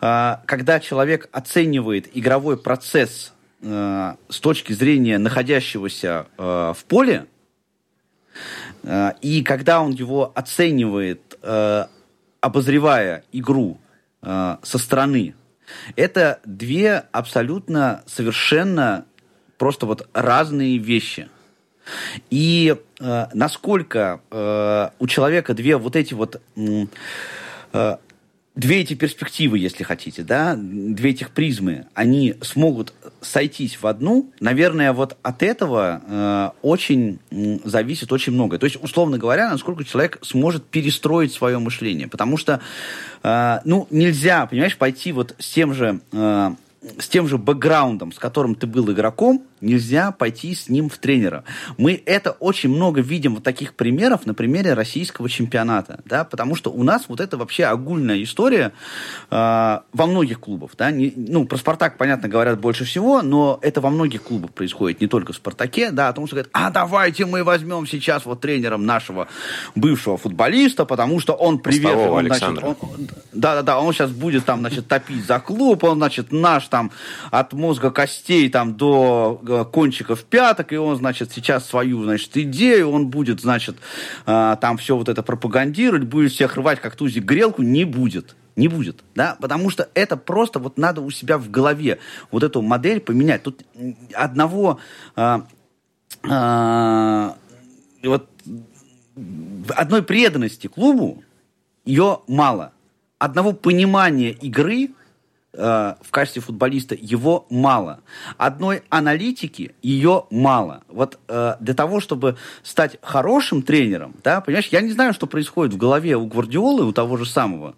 [0.00, 7.26] э, когда человек оценивает игровой процесс э, с точки зрения находящегося э, в поле,
[9.20, 11.86] и когда он его оценивает, э,
[12.40, 13.78] обозревая игру
[14.22, 15.34] э, со стороны,
[15.96, 19.06] это две абсолютно совершенно
[19.58, 21.28] просто вот разные вещи.
[22.30, 27.96] И э, насколько э, у человека две вот эти вот э,
[28.54, 34.92] две эти перспективы, если хотите, да, две этих призмы, они смогут сойтись в одну, наверное,
[34.92, 38.58] вот от этого э, очень э, зависит очень многое.
[38.58, 42.06] То есть, условно говоря, насколько человек сможет перестроить свое мышление.
[42.06, 42.60] Потому что,
[43.22, 46.00] э, ну, нельзя, понимаешь, пойти вот с тем же...
[46.12, 46.54] Э,
[46.98, 51.44] с тем же бэкграундом, с которым ты был игроком, нельзя пойти с ним в тренера.
[51.76, 56.70] Мы это очень много видим вот таких примеров на примере российского чемпионата, да, потому что
[56.70, 58.72] у нас вот это вообще огульная история
[59.30, 63.80] э, во многих клубах, да, не, ну, про «Спартак», понятно, говорят больше всего, но это
[63.80, 67.26] во многих клубах происходит, не только в «Спартаке», да, о том, что говорят, а давайте
[67.26, 69.28] мы возьмем сейчас вот тренером нашего
[69.74, 72.76] бывшего футболиста, потому что он привет, он, значит, он,
[73.32, 76.90] да, да, да, он сейчас будет там, значит, топить за клуб, он, значит, наш там
[77.30, 82.90] от мозга костей там до э, кончиков пяток, и он, значит, сейчас свою, значит, идею,
[82.90, 83.76] он будет, значит,
[84.26, 88.34] э, там все вот это пропагандировать, будет всех рвать как тузик грелку, не будет.
[88.56, 91.98] Не будет, да, потому что это просто вот надо у себя в голове
[92.30, 93.42] вот эту модель поменять.
[93.42, 93.64] Тут
[94.14, 94.78] одного
[95.16, 95.40] э,
[96.22, 97.30] э,
[98.04, 98.28] вот
[99.74, 101.24] одной преданности клубу
[101.84, 102.72] ее мало.
[103.18, 104.90] Одного понимания игры
[105.56, 108.00] Э, в качестве футболиста, его мало.
[108.38, 110.82] Одной аналитики ее мало.
[110.88, 115.74] Вот э, для того, чтобы стать хорошим тренером, да, понимаешь, я не знаю, что происходит
[115.74, 117.76] в голове у Гвардиолы, у того же самого,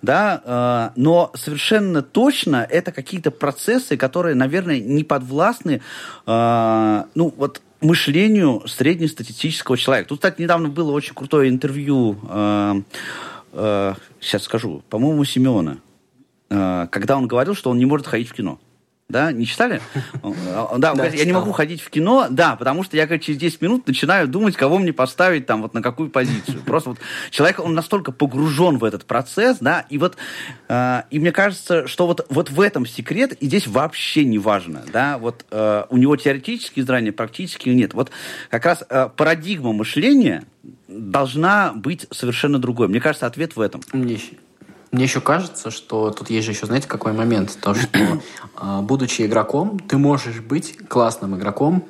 [0.00, 5.82] да, э, но совершенно точно это какие-то процессы, которые, наверное, не подвластны,
[6.26, 10.08] э, ну, вот мышлению среднестатистического человека.
[10.08, 12.82] Тут, кстати, недавно было очень крутое интервью, э,
[13.52, 15.89] э, сейчас скажу, по-моему, Симеона Э,
[16.50, 18.58] когда он говорил, что он не может ходить в кино.
[19.10, 19.80] Да, не читали?
[20.78, 23.60] Да, да я не могу ходить в кино, да, потому что я как через 10
[23.60, 26.62] минут начинаю думать, кого мне поставить там, вот на какую позицию.
[26.64, 26.98] Просто вот
[27.30, 30.16] человек, он настолько погружен в этот процесс, да, и вот,
[30.68, 34.84] э, и мне кажется, что вот, вот в этом секрет, и здесь вообще не важно,
[34.92, 37.94] да, вот э, у него теоретические знания, практически нет.
[37.94, 38.10] Вот
[38.48, 40.44] как раз э, парадигма мышления
[40.86, 42.88] должна быть совершенно другой.
[42.88, 43.80] Мне кажется, ответ в этом.
[43.92, 44.18] Мне
[44.92, 47.56] мне еще кажется, что тут есть же еще, знаете, какой момент?
[47.60, 48.20] То, что,
[48.56, 51.84] а, будучи игроком, ты можешь быть классным игроком,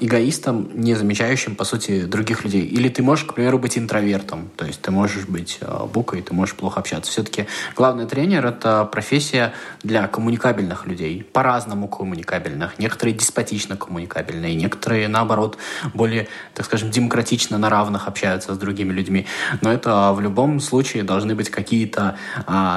[0.00, 2.62] эгоистом, не замечающим, по сути, других людей.
[2.62, 6.32] Или ты можешь, к примеру, быть интровертом, то есть ты можешь быть э, букой, ты
[6.32, 7.10] можешь плохо общаться.
[7.10, 12.78] Все-таки главный тренер— это профессия для коммуникабельных людей, по-разному коммуникабельных.
[12.78, 15.58] Некоторые деспотично коммуникабельные, некоторые, наоборот,
[15.92, 19.26] более, так скажем, демократично на равных общаются с другими людьми.
[19.60, 22.16] Но это в любом случае должны быть какие-то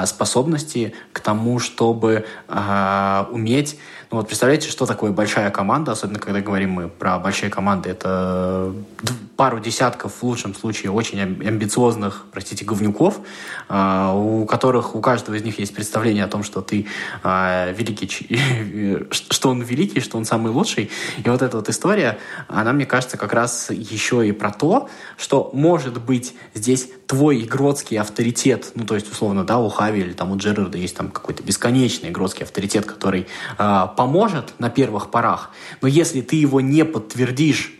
[0.06, 2.26] способности к тому, чтобы
[3.30, 3.78] уметь
[4.10, 8.72] ну вот представляете, что такое большая команда, особенно когда говорим мы про большие команды, это
[9.36, 13.20] пару десятков, в лучшем случае, очень амбициозных, простите, говнюков,
[13.68, 16.86] а, у которых у каждого из них есть представление о том, что ты
[17.22, 20.90] а, великий, что он великий, что он самый лучший.
[21.22, 22.18] И вот эта вот история,
[22.48, 27.98] она, мне кажется, как раз еще и про то, что, может быть, здесь твой игротский
[27.98, 31.42] авторитет, ну, то есть, условно, да, у Хави или там у Джерарда есть там какой-то
[31.42, 33.28] бесконечный игротский авторитет, который
[33.98, 35.50] поможет на первых порах,
[35.82, 37.72] но если ты его не подтвердишь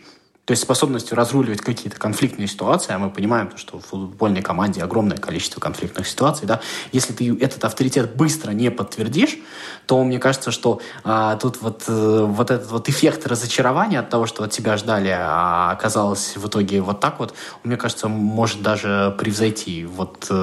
[0.49, 5.17] то есть способностью разруливать какие-то конфликтные ситуации, а мы понимаем, что в футбольной команде огромное
[5.17, 6.59] количество конфликтных ситуаций, да,
[6.91, 9.37] если ты этот авторитет быстро не подтвердишь,
[9.85, 14.25] то мне кажется, что а, тут вот, э, вот этот вот эффект разочарования от того,
[14.25, 19.15] что от тебя ждали, а оказалось в итоге вот так вот, мне кажется, может даже
[19.19, 20.33] превзойти вот э,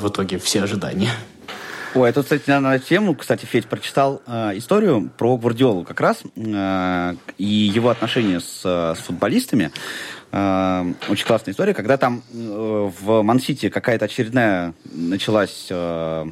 [0.00, 1.10] в итоге все ожидания.
[1.94, 7.14] Ой, это, кстати, на тему, кстати, Федь прочитал э, историю про Гвардиолу как раз э,
[7.38, 9.70] и его отношения с, с футболистами.
[10.32, 16.26] Э, очень классная история, когда там э, в Мансити какая-то очередная началась э,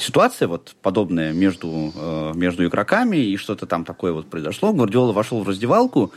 [0.00, 4.72] ситуация вот подобная между, э, между игроками, и что-то там такое вот произошло.
[4.72, 6.14] Гвардиола вошел в раздевалку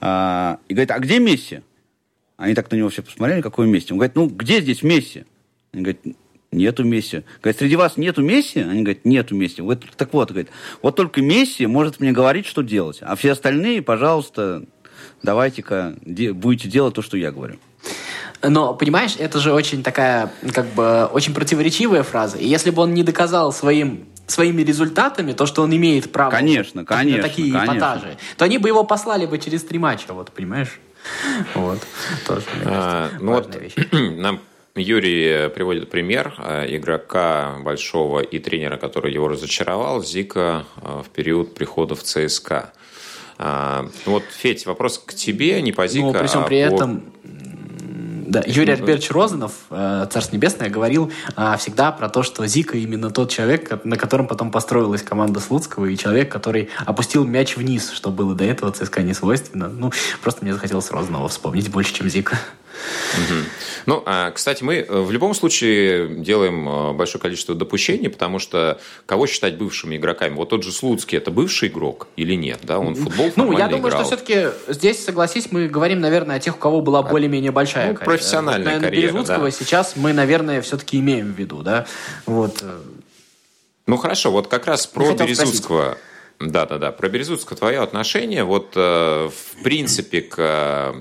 [0.00, 1.60] э, и говорит, а где Месси?
[2.36, 3.92] Они так на него все посмотрели, какой Месси.
[3.92, 5.26] Он говорит, ну, где здесь Месси?
[5.72, 6.00] Он говорит,
[6.52, 7.22] Нету Месси.
[7.42, 8.60] Говорит, среди вас нету Месси?
[8.60, 9.62] Они говорят, нету Месси.
[9.62, 10.50] Вот, так вот, говорит,
[10.82, 12.98] вот только Месси может мне говорить, что делать.
[13.02, 14.64] А все остальные, пожалуйста,
[15.22, 17.56] давайте-ка де- будете делать то, что я говорю.
[18.42, 22.38] Но, понимаешь, это же очень такая, как бы, очень противоречивая фраза.
[22.38, 26.84] И если бы он не доказал своим своими результатами, то, что он имеет право конечно,
[26.84, 27.72] конечно, на такие конечно.
[27.72, 30.78] эпатажи, то они бы его послали бы через три матча, вот, понимаешь?
[31.54, 31.80] Вот.
[32.26, 33.56] Тоже, а, ну вот,
[33.92, 34.40] нам
[34.76, 41.54] Юрий приводит пример э, игрока большого и тренера, который его разочаровал, Зика э, в период
[41.54, 42.72] прихода в ЦСКА.
[43.38, 46.74] А, вот, Федь, вопрос к тебе, не по Зика, ну, при всем а при по...
[46.74, 51.10] этом да, Юрий Альбертович Розанов, э, Царство Небесное, говорил
[51.58, 55.96] всегда про то, что Зика именно тот человек, на котором потом построилась команда Слуцкого, и
[55.96, 59.68] человек, который опустил мяч вниз, что было до этого ЦСКА не свойственно.
[59.68, 59.90] Ну,
[60.22, 62.38] просто мне захотелось Розанова вспомнить больше, чем Зика.
[63.14, 63.34] Угу.
[63.86, 68.80] Ну, а, кстати, мы э, в любом случае делаем э, большое количество допущений, потому что
[69.06, 70.34] кого считать бывшими игроками?
[70.34, 72.60] Вот тот же Слуцкий, это бывший игрок или нет?
[72.62, 74.04] Да, он футбол Ну, я думаю, играл.
[74.04, 77.94] что все-таки здесь, согласись, мы говорим, наверное, о тех, у кого была более-менее большая ну,
[77.94, 78.16] карьера.
[78.16, 79.50] профессиональная вот, наверное, карьера, Березутского да.
[79.50, 81.86] сейчас мы, наверное, все-таки имеем в виду, да?
[82.26, 82.62] Вот.
[83.86, 85.82] Ну, хорошо, вот как раз про Березутского...
[85.82, 86.04] Спросить.
[86.40, 86.90] Да, да, да.
[86.90, 90.94] Про Березутского твое отношение, вот э, в принципе к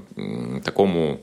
[0.65, 1.21] такому,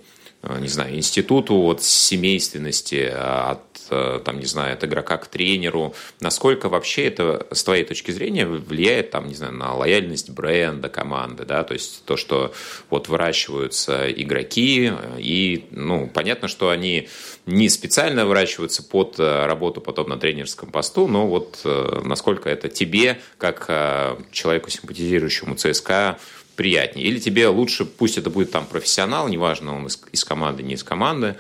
[0.59, 7.07] не знаю, институту вот семейственности от там, не знаю, от игрока к тренеру, насколько вообще
[7.07, 11.75] это, с твоей точки зрения, влияет, там, не знаю, на лояльность бренда, команды, да, то
[11.75, 12.53] есть то, что
[12.91, 17.09] вот выращиваются игроки, и, ну, понятно, что они
[17.47, 22.69] не специально выращиваются под э, работу потом на тренерском посту, но вот э, насколько это
[22.69, 26.19] тебе, как э, человеку, симпатизирующему ЦСКА,
[26.57, 27.07] приятнее.
[27.07, 30.83] Или тебе лучше, пусть это будет там профессионал, неважно, он из, из команды, не из
[30.83, 31.37] команды.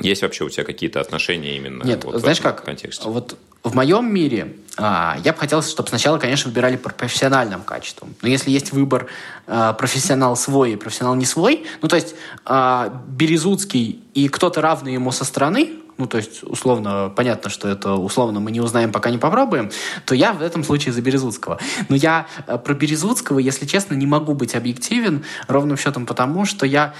[0.00, 2.64] Есть вообще у тебя какие-то отношения именно Нет, вот знаешь в этом как?
[2.64, 3.08] контексте?
[3.08, 8.14] Вот в моем мире а, я бы хотел, чтобы сначала, конечно, выбирали по профессиональным качествам.
[8.22, 9.06] Но если есть выбор
[9.46, 14.94] а, профессионал свой и профессионал не свой, ну то есть а, Березуцкий и кто-то равный
[14.94, 19.08] ему со стороны, ну, то есть, условно, понятно, что это условно мы не узнаем, пока
[19.08, 19.70] не попробуем,
[20.04, 21.60] то я в этом случае за Березуцкого.
[21.88, 26.66] Но я а, про Березуцкого, если честно, не могу быть объективен, ровным счетом потому, что
[26.66, 26.92] я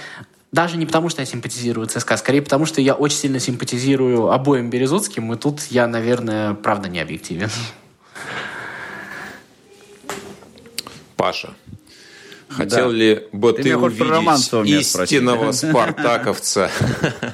[0.53, 4.69] даже не потому, что я симпатизирую ЦСКА, скорее потому, что я очень сильно симпатизирую обоим
[4.69, 7.49] Березутским, и тут я, наверное, правда не объективен.
[11.17, 11.53] Паша,
[12.53, 12.95] хотел да.
[12.95, 16.69] ли бы ты, ты увидеть истинного спартаковца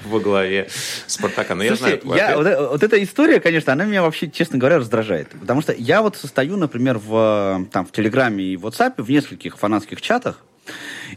[0.05, 0.69] во главе
[1.07, 1.55] Спартака?
[1.55, 4.79] Но Слушайте, я знаю я, вот, вот эта история, конечно, она меня вообще, честно говоря,
[4.79, 5.29] раздражает.
[5.39, 9.57] Потому что я вот состою, например, в, там, в Телеграме и в WhatsApp, в нескольких
[9.57, 10.43] фанатских чатах,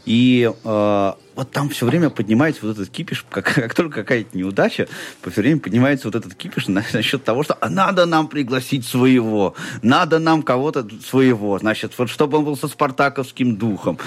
[0.05, 4.87] и э, вот там все время поднимается вот этот кипиш, как, как только какая-то неудача,
[5.21, 10.19] все время поднимается вот этот кипиш насчет того, что а надо нам пригласить своего, надо
[10.19, 13.97] нам кого-то своего, значит, вот чтобы он был со спартаковским духом.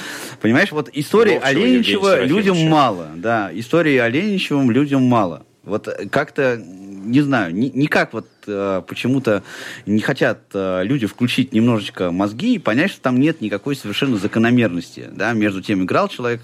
[0.40, 5.44] Понимаешь, вот истории Оленичева людям мало, да, истории Оленичевым людям мало.
[5.64, 6.62] Вот как-то
[7.06, 9.42] не знаю, ни, никак вот э, почему-то
[9.86, 15.08] не хотят э, люди включить немножечко мозги и понять, что там нет никакой совершенно закономерности,
[15.12, 16.42] да, между тем, играл человек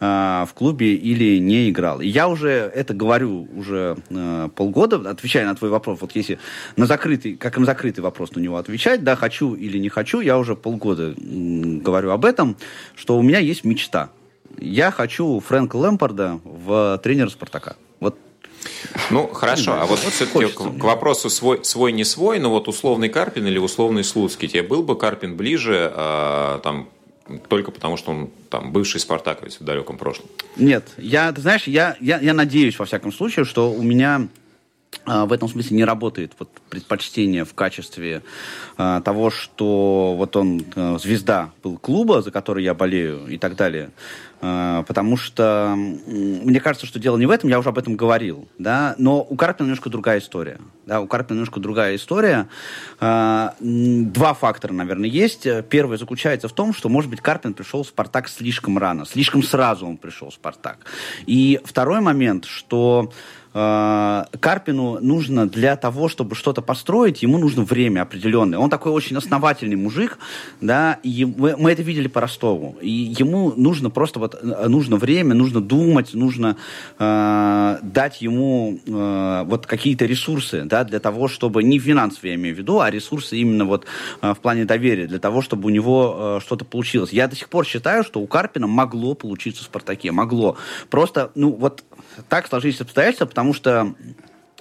[0.00, 0.04] э,
[0.48, 2.00] в клубе или не играл.
[2.00, 6.38] И я уже это говорю уже э, полгода, отвечая на твой вопрос, вот если
[6.76, 10.38] на закрытый, как на закрытый вопрос на него отвечать, да, хочу или не хочу, я
[10.38, 12.56] уже полгода говорю об этом,
[12.96, 14.10] что у меня есть мечта.
[14.58, 17.76] Я хочу Фрэнка Лэмпорда в тренера «Спартака».
[19.10, 19.78] Ну, хорошо.
[19.80, 24.04] А вот все-таки к, вопросу свой, свой, не свой, но вот условный Карпин или условный
[24.04, 26.88] Слуцкий, тебе был бы Карпин ближе, а, там,
[27.48, 30.26] только потому, что он там бывший спартаковец в далеком прошлом?
[30.56, 34.28] Нет, я, ты знаешь, я, я, я надеюсь, во всяком случае, что у меня
[35.06, 38.22] а, в этом смысле не работает вот предпочтение в качестве
[38.76, 43.56] а, того, что вот он а, звезда был клуба, за который я болею и так
[43.56, 43.90] далее.
[44.42, 48.48] А, потому что мне кажется, что дело не в этом, я уже об этом говорил,
[48.58, 52.48] да, но у Карпина немножко другая история, да, у Карпина немножко другая история.
[53.00, 55.46] А, два фактора, наверное, есть.
[55.68, 59.86] Первый заключается в том, что, может быть, Карпин пришел в Спартак слишком рано, слишком сразу
[59.86, 60.78] он пришел в Спартак.
[61.26, 63.12] И второй момент, что
[63.52, 68.58] Э, Карпину нужно для того, чтобы что-то построить, ему нужно время определенное.
[68.58, 70.18] Он такой очень основательный мужик,
[70.60, 72.76] да, и мы, мы это видели по Ростову.
[72.80, 76.56] И ему нужно просто вот, э, нужно время, нужно думать, нужно
[76.98, 82.54] э, дать ему э, вот какие-то ресурсы, да, для того, чтобы, не финансовые я имею
[82.54, 83.86] в виду, а ресурсы именно вот
[84.22, 87.12] э, в плане доверия, для того, чтобы у него э, что-то получилось.
[87.12, 90.56] Я до сих пор считаю, что у Карпина могло получиться в «Спартаке», могло.
[90.88, 91.82] Просто, ну, вот
[92.28, 93.94] так сложились обстоятельства, потому что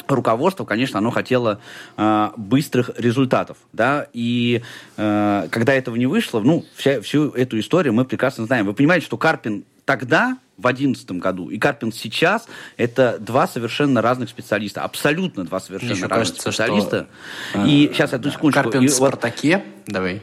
[0.07, 1.59] руководство, конечно, оно хотело
[1.97, 4.61] э, быстрых результатов, да, и
[4.95, 8.65] э, когда этого не вышло, ну, вся, всю эту историю мы прекрасно знаем.
[8.65, 14.29] Вы понимаете, что Карпин тогда, в 2011 году, и Карпин сейчас, это два совершенно разных
[14.29, 17.07] специалиста, абсолютно два совершенно Мне разных кажется, специалиста.
[17.49, 18.63] Что, и э, сейчас, одну секундочку.
[18.63, 20.21] Карпин и, в «Спартаке», вот, давай.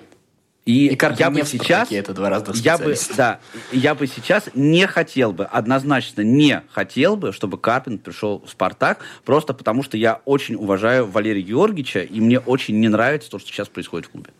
[0.66, 3.38] И, и я бы сейчас, это два разных я бы, да,
[3.70, 8.98] я бы сейчас не хотел бы, однозначно не хотел бы, чтобы Карпин пришел в Спартак,
[9.24, 13.48] просто потому что я очень уважаю Валерия Георгиевича, и мне очень не нравится то, что
[13.48, 14.30] сейчас происходит в клубе.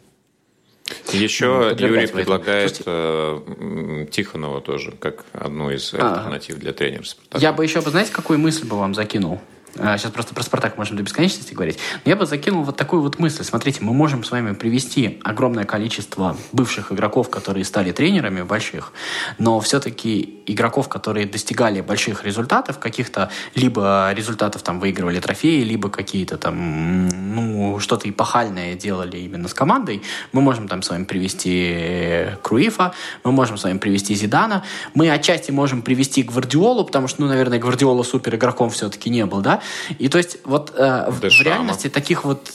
[1.12, 7.38] Еще ну, Юрий предлагает э, Тихонова тоже, как одну из а, альтернатив для тренера Спартака.
[7.38, 9.40] Я бы еще, знаете, какую мысль бы вам закинул?
[9.76, 13.18] Сейчас просто про Спартак можем до бесконечности говорить, но я бы закинул вот такую вот
[13.18, 13.44] мысль.
[13.44, 18.92] Смотрите, мы можем с вами привести огромное количество бывших игроков, которые стали тренерами больших,
[19.38, 26.38] но все-таки игроков, которые достигали больших результатов, каких-то либо результатов там выигрывали трофеи, либо какие-то
[26.38, 30.02] там, ну, что-то эпохальное делали именно с командой,
[30.32, 32.92] мы можем там с вами привести Круифа,
[33.24, 34.64] мы можем с вами привести Зидана,
[34.94, 39.40] мы отчасти можем привести Гвардиолу, потому что, ну, наверное, Гвардиола супер игроком все-таки не был,
[39.40, 39.60] да,
[39.98, 42.52] и то есть вот э, в, в реальности таких вот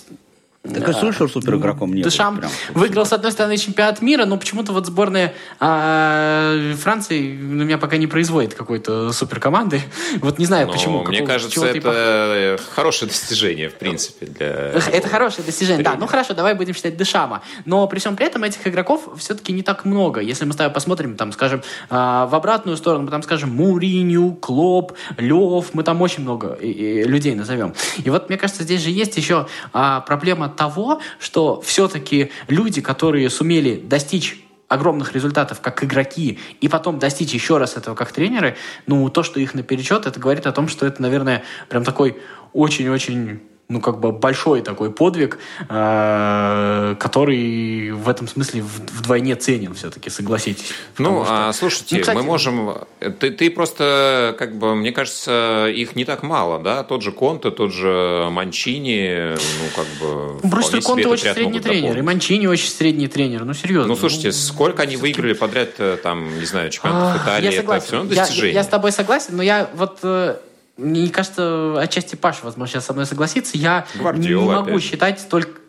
[0.64, 4.38] так и Сульшер супер игроком не Дешам был, выиграл, с одной стороны, чемпионат мира, но
[4.38, 9.82] почему-то вот сборная а, Франции на меня пока не производит какой-то супер команды.
[10.22, 11.03] Вот не знаю, но почему.
[11.03, 14.28] Мне кажется, это хорошее достижение, в принципе.
[14.28, 14.47] Для...
[14.47, 15.95] Это хорошее достижение, да.
[15.95, 17.41] Ну хорошо, давай будем считать Дешама.
[17.66, 20.22] Но при всем при этом этих игроков все-таки не так много.
[20.22, 24.34] Если мы с тобой посмотрим, там, скажем, а, в обратную сторону, мы там скажем Муриню,
[24.34, 27.74] Клоп, Лев, мы там очень много людей назовем.
[28.03, 33.29] И вот, мне кажется, здесь же есть еще а, проблема того, что все-таки люди, которые
[33.29, 38.55] сумели достичь огромных результатов как игроки и потом достичь еще раз этого как тренеры,
[38.87, 42.17] ну, то, что их наперечет, это говорит о том, что это, наверное, прям такой
[42.53, 43.41] очень-очень
[43.72, 50.74] ну, как бы большой такой подвиг, э, который в этом смысле вдвойне ценен все-таки, согласитесь.
[50.97, 51.34] Ну, что...
[51.34, 52.76] а, слушайте, ну, кстати, мы можем...
[53.19, 56.84] Ты, ты просто, как бы, мне кажется, их не так мало, да?
[56.84, 60.49] Тот же Конте, тот же Манчини, ну, как бы...
[60.49, 61.97] Просто Конте очень средний тренер, дополнить.
[61.97, 63.88] и Манчини очень средний тренер, ну, серьезно.
[63.88, 67.80] Ну, слушайте, ну, сколько они выиграли подряд, э, там, не знаю, чемпионатов Италии, я это
[67.80, 68.53] все равно достижение.
[68.53, 70.36] Я, я с тобой согласен, но я вот э,
[70.78, 73.57] мне кажется, отчасти Паша, возможно, сейчас со мной согласится.
[73.57, 75.61] Я Гвардиола, не могу считать только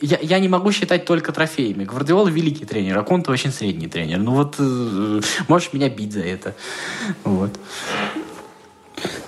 [0.00, 1.84] я, я не могу считать только трофеями.
[1.84, 4.18] Гвардиола великий тренер, а Конте очень средний тренер.
[4.18, 6.54] Ну вот, э, можешь меня бить за это.
[7.24, 7.52] Вот.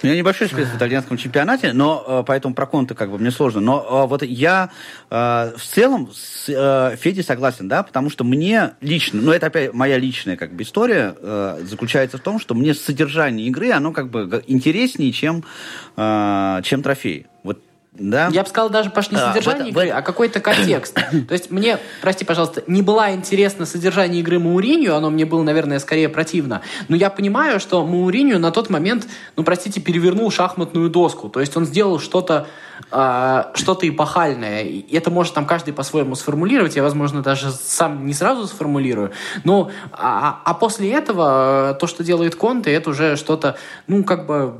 [0.00, 3.32] У меня небольшой спец в итальянском чемпионате, но э, поэтому про Конте как бы мне
[3.32, 3.60] сложно.
[3.60, 4.70] Но э, вот я
[5.10, 9.98] э, в целом с Федей согласен, да, потому что мне лично, ну это опять моя
[9.98, 11.14] личная как бы история,
[11.62, 15.44] заключается в том, что мне содержание игры, оно как бы интереснее, чем,
[15.96, 17.26] чем трофей.
[17.42, 17.60] Вот
[17.98, 18.28] да?
[18.32, 20.94] Я бы сказал даже, не а, содержание игры, а какой-то контекст.
[21.28, 25.78] То есть мне, прости, пожалуйста, не было интересно содержание игры Мауринью, оно мне было, наверное,
[25.78, 26.62] скорее противно.
[26.88, 31.28] Но я понимаю, что Мауринью на тот момент, ну, простите, перевернул шахматную доску.
[31.28, 32.46] То есть он сделал что-то
[32.90, 34.62] э, что-то эпохальное.
[34.62, 36.76] И это может там каждый по-своему сформулировать.
[36.76, 39.12] Я, возможно, даже сам не сразу сформулирую.
[39.44, 44.54] Но, а, а после этого то, что делает Конте, это уже что-то, ну, как бы,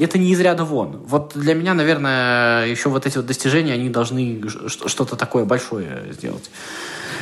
[0.00, 1.02] это не из ряда вон.
[1.06, 6.50] Вот для меня, наверное, еще вот эти вот достижения, они должны что-то такое большое сделать.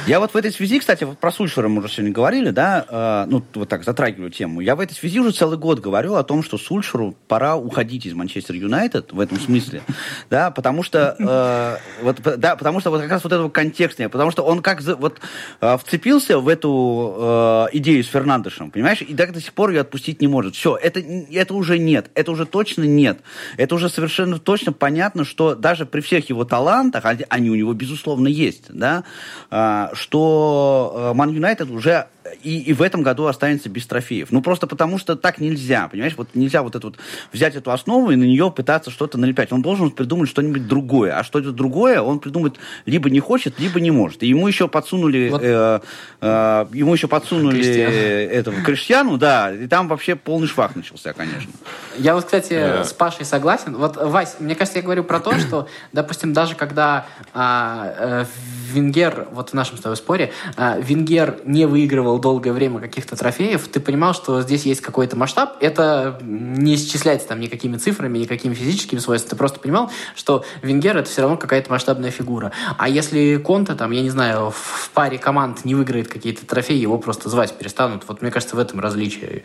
[0.06, 3.30] Я вот в этой связи, кстати, вот про Сульшера мы уже сегодня говорили, да, э,
[3.30, 4.60] ну, вот так, затрагиваю тему.
[4.60, 8.14] Я в этой связи уже целый год говорю о том, что Сульшеру пора уходить из
[8.14, 9.82] Манчестер Юнайтед в этом смысле,
[10.30, 14.30] да, потому что, э, вот, да, потому что вот как раз вот этого контекста, потому
[14.30, 15.20] что он как вот
[15.60, 19.82] э, вцепился в эту э, идею с Фернандешем, понимаешь, и так до сих пор ее
[19.82, 20.54] отпустить не может.
[20.54, 23.20] Все, это, это уже нет, это уже точно нет.
[23.56, 28.28] Это уже совершенно точно понятно, что даже при всех его талантах, они у него, безусловно,
[28.28, 29.04] есть, да,
[29.50, 32.06] э, что Ман Юнайтед уже
[32.42, 34.30] и, и в этом году останется без трофеев.
[34.30, 36.14] Ну, просто потому что так нельзя, понимаешь?
[36.16, 36.96] Вот нельзя вот, это вот
[37.32, 39.52] взять эту основу и на нее пытаться что-то налепять.
[39.52, 41.18] Он должен придумать что-нибудь другое.
[41.18, 42.54] А что это другое, он придумать
[42.86, 44.22] либо не хочет, либо не может.
[44.22, 45.42] И ему еще подсунули, вот.
[45.42, 45.80] э,
[46.20, 47.94] э, ему еще подсунули Криштиану.
[47.94, 51.50] этого Криштиану, да, и там вообще полный швах начался, конечно.
[51.98, 52.84] Я вот, кстати, yeah.
[52.84, 53.76] с Пашей согласен.
[53.76, 58.24] Вот, Вась, мне кажется, я говорю про то, что, допустим, даже когда а, э,
[58.72, 63.68] Венгер, вот в нашем с тобой споре, а, Венгер не выигрывал долгое время каких-то трофеев,
[63.68, 65.56] ты понимал, что здесь есть какой-то масштаб.
[65.60, 69.30] Это не исчисляется там никакими цифрами, никакими физическими свойствами.
[69.30, 72.52] Ты просто понимал, что Венгер это все равно какая-то масштабная фигура.
[72.78, 76.98] А если Конта, там, я не знаю, в паре команд не выиграет какие-то трофеи, его
[76.98, 78.04] просто звать перестанут.
[78.06, 79.44] Вот мне кажется, в этом различие.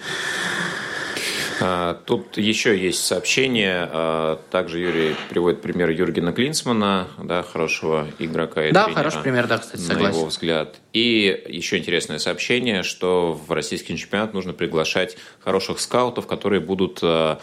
[1.62, 3.88] А, тут еще есть сообщение.
[3.92, 9.48] А, также Юрий приводит пример Юргена Клинсмана, да, хорошего игрока и Да, тренера, хороший пример,
[9.48, 10.04] да, кстати, согласен.
[10.04, 10.76] На его взгляд.
[10.94, 17.40] И еще интересное сообщение, что в российский чемпионат нужно приглашать хороших скаутов, которые будут а,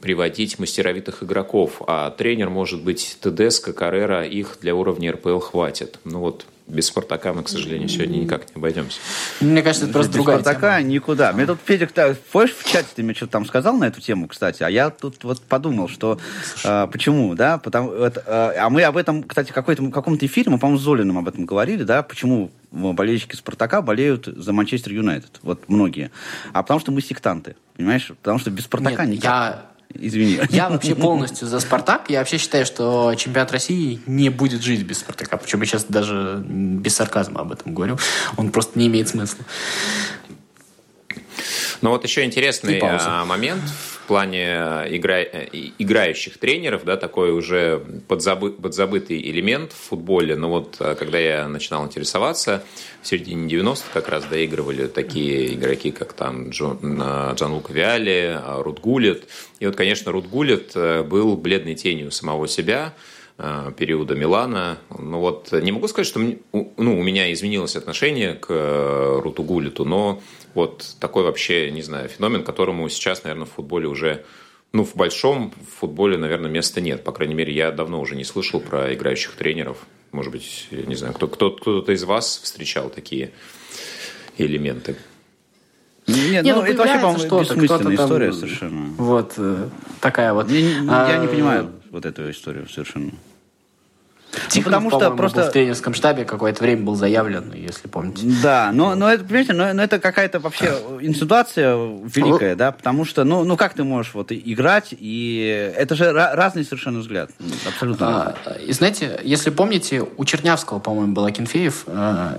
[0.00, 5.98] приводить мастеровитых игроков, а тренер может быть Тедеско, Каррера, их для уровня РПЛ хватит.
[6.04, 8.98] Ну вот без Спартака мы, к сожалению, сегодня никак не обойдемся.
[9.40, 10.90] Мне кажется, это просто без другая Спартака тема.
[10.90, 11.32] никуда.
[11.32, 11.88] Мне тут Федя,
[12.32, 15.22] помнишь, в чате ты мне что-то там сказал на эту тему, кстати, а я тут
[15.22, 16.18] вот подумал, что
[16.64, 20.50] а, почему, да, потому, это, а, а мы об этом, кстати, в какой-то, каком-то эфире,
[20.50, 25.40] мы, по-моему, с Золиным об этом говорили, да, почему болельщики Спартака болеют за Манчестер Юнайтед,
[25.42, 26.10] вот многие.
[26.54, 28.08] А потому что мы сектанты, понимаешь?
[28.22, 29.24] Потому что без Спартака Нет, никак.
[29.24, 30.40] Я Извини.
[30.50, 32.08] Я вообще полностью за «Спартак».
[32.08, 35.36] Я вообще считаю, что чемпионат России не будет жить без «Спартака».
[35.36, 37.98] Причем я сейчас даже без сарказма об этом говорю.
[38.36, 39.44] Он просто не имеет смысла.
[41.82, 44.44] Ну вот еще интересный а, момент в плане
[44.90, 45.22] игра...
[45.22, 48.52] играющих тренеров, да, такой уже подзабы...
[48.52, 50.36] подзабытый элемент в футболе.
[50.36, 52.62] Но вот а, когда я начинал интересоваться,
[53.00, 57.02] в середине 90-х как раз доигрывали такие игроки, как там Джон,
[57.34, 59.24] Джан Лука Виали, Рут Гулет.
[59.60, 62.92] И вот, конечно, Рут Гулет э, был бледной тенью самого себя,
[63.38, 64.76] э, периода Милана.
[64.90, 66.36] Ну вот не могу сказать, что ну,
[66.76, 70.20] у меня изменилось отношение к э, Руту Гулету, но
[70.54, 74.24] вот такой вообще, не знаю, феномен, которому сейчас, наверное, в футболе уже
[74.72, 77.04] ну, в большом футболе, наверное, места нет.
[77.04, 79.78] По крайней мере, я давно уже не слышал про играющих тренеров.
[80.12, 83.32] Может быть, я не знаю, кто, кто, кто-то из вас встречал такие
[84.38, 84.96] элементы?
[86.06, 88.94] Нет, не, ну, ну это вообще, по-моему, бессмысленная история там, совершенно.
[88.96, 89.68] Вот э,
[90.00, 90.50] такая вот.
[90.50, 93.12] Я, а, я не понимаю вот эту историю совершенно.
[94.48, 98.26] Тихонов, потому что просто в тренерском штабе какое-то время был заявлен, если помните.
[98.42, 103.24] Да, но, но это, понимаете, но, но это какая-то вообще инситуация великая, да, потому что,
[103.24, 107.30] ну, ну как ты можешь вот играть, и это же разный совершенно взгляд,
[107.66, 108.34] абсолютно.
[108.46, 112.38] А, и знаете, если помните, у Чернявского, по-моему, был Акинфеев, э,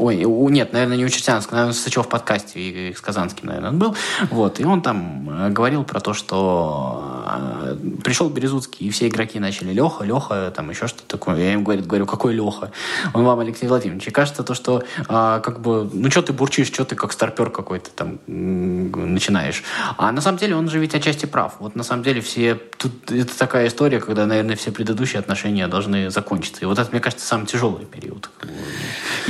[0.00, 3.78] Ой, нет, наверное, не у Чертянского, наверное, Сычев в подкасте, и, с Казанским, наверное, он
[3.78, 3.94] был.
[4.30, 9.38] Вот, и он там э, говорил про то, что э, пришел Березуцкий, и все игроки
[9.38, 11.36] начали Леха, Леха, там еще что-то такое.
[11.36, 12.72] Я им говорю, говорю, какой Леха?
[13.12, 14.08] Он вам, Алексей Владимирович.
[14.08, 17.50] И кажется то, что э, как бы, ну что ты бурчишь, что ты как старпер
[17.50, 19.62] какой-то там начинаешь.
[19.98, 21.56] А на самом деле он же ведь отчасти прав.
[21.58, 22.54] Вот на самом деле все...
[22.54, 26.62] Тут это такая история, когда, наверное, все предыдущие отношения должны закончиться.
[26.62, 28.30] И вот это, мне кажется, самый тяжелый период.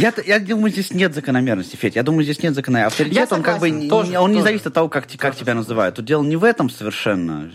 [0.01, 1.97] Я, я думаю, здесь нет закономерности, Федь.
[1.97, 3.03] Я думаю, здесь нет закономерности.
[3.03, 4.35] Авторитет, согласен, он как бы тоже, он тоже.
[4.35, 5.97] не зависит от того, как, как тебя называют.
[5.97, 7.51] Тут дело не в этом совершенно.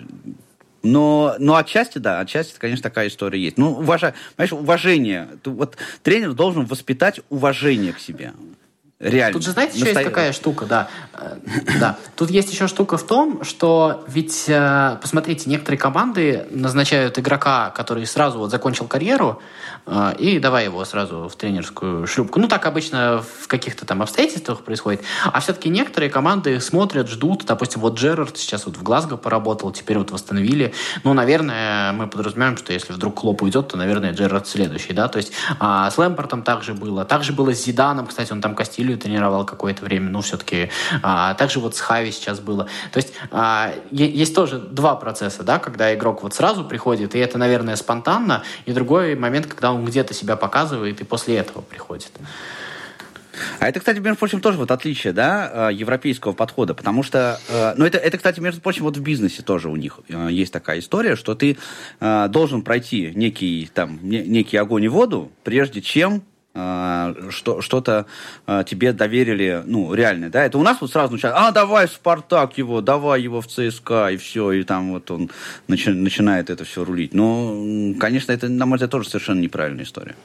[0.83, 3.57] Но, но отчасти, да, отчасти, конечно, такая история есть.
[3.57, 5.27] Ну, уважа, понимаешь, уважение.
[5.43, 8.33] Вот тренер должен воспитать уважение к себе.
[8.97, 9.33] Реально.
[9.33, 10.87] Тут же, знаете, еще есть какая штука, да.
[11.11, 11.35] Э,
[11.81, 11.97] да.
[12.15, 18.05] Тут есть еще штука в том, что ведь, э, посмотрите, некоторые команды назначают игрока, который
[18.05, 19.41] сразу вот закончил карьеру,
[19.85, 22.39] э, и давай его сразу в тренерскую шлюпку.
[22.39, 25.01] Ну, так обычно в каких-то там обстоятельствах происходит.
[25.25, 27.43] А все-таки некоторые команды смотрят, ждут.
[27.45, 30.73] Допустим, вот Джерард сейчас вот в Глазго поработал, теперь вот восстановили.
[31.03, 35.09] Ну, наверное, мы подразумеваем, что если вдруг Клоп уйдет, то, наверное, Джерард следующий, да.
[35.09, 37.03] То есть а с Лэмпортом также было.
[37.03, 40.69] Также было с Зиданом, кстати, он там Кастилью Бразилию тренировал какое-то время, ну, все-таки.
[41.01, 42.67] А, также вот с Хави сейчас было.
[42.91, 47.37] То есть а, есть тоже два процесса, да, когда игрок вот сразу приходит, и это,
[47.37, 52.11] наверное, спонтанно, и другой момент, когда он где-то себя показывает, и после этого приходит.
[53.59, 57.73] А это, кстати, между прочим, тоже вот отличие, да, э, европейского подхода, потому что, э,
[57.75, 60.79] ну, это, это, кстати, между прочим, вот в бизнесе тоже у них э, есть такая
[60.79, 61.57] история, что ты
[61.99, 68.05] должен пройти некий, там, некий огонь и воду, прежде чем а, что, что-то
[68.47, 72.57] а, тебе доверили, ну, реально, да, это у нас вот сразу начинают, а, давай Спартак
[72.57, 75.29] его, давай его в ЦСКА, и все, и там вот он
[75.67, 77.13] начи- начинает это все рулить.
[77.13, 80.15] Но, конечно, это, на мой взгляд, тоже совершенно неправильная история.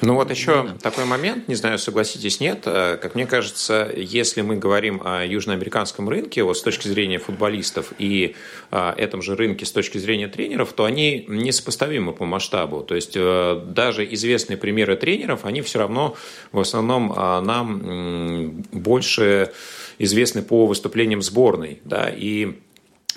[0.00, 2.62] Ну вот еще такой момент, не знаю, согласитесь, нет.
[2.66, 7.92] Э, как мне кажется, если мы говорим о южноамериканском рынке, вот с точки зрения футболистов
[7.98, 8.36] и
[8.70, 12.82] э, этом же рынке с точки зрения тренеров, то они несопоставимы по масштабу.
[12.82, 16.16] То есть э, даже известные примеры тренеров, они все равно
[16.52, 19.52] в основном нам больше
[19.98, 21.80] известны по выступлениям сборной.
[21.84, 22.58] Да, и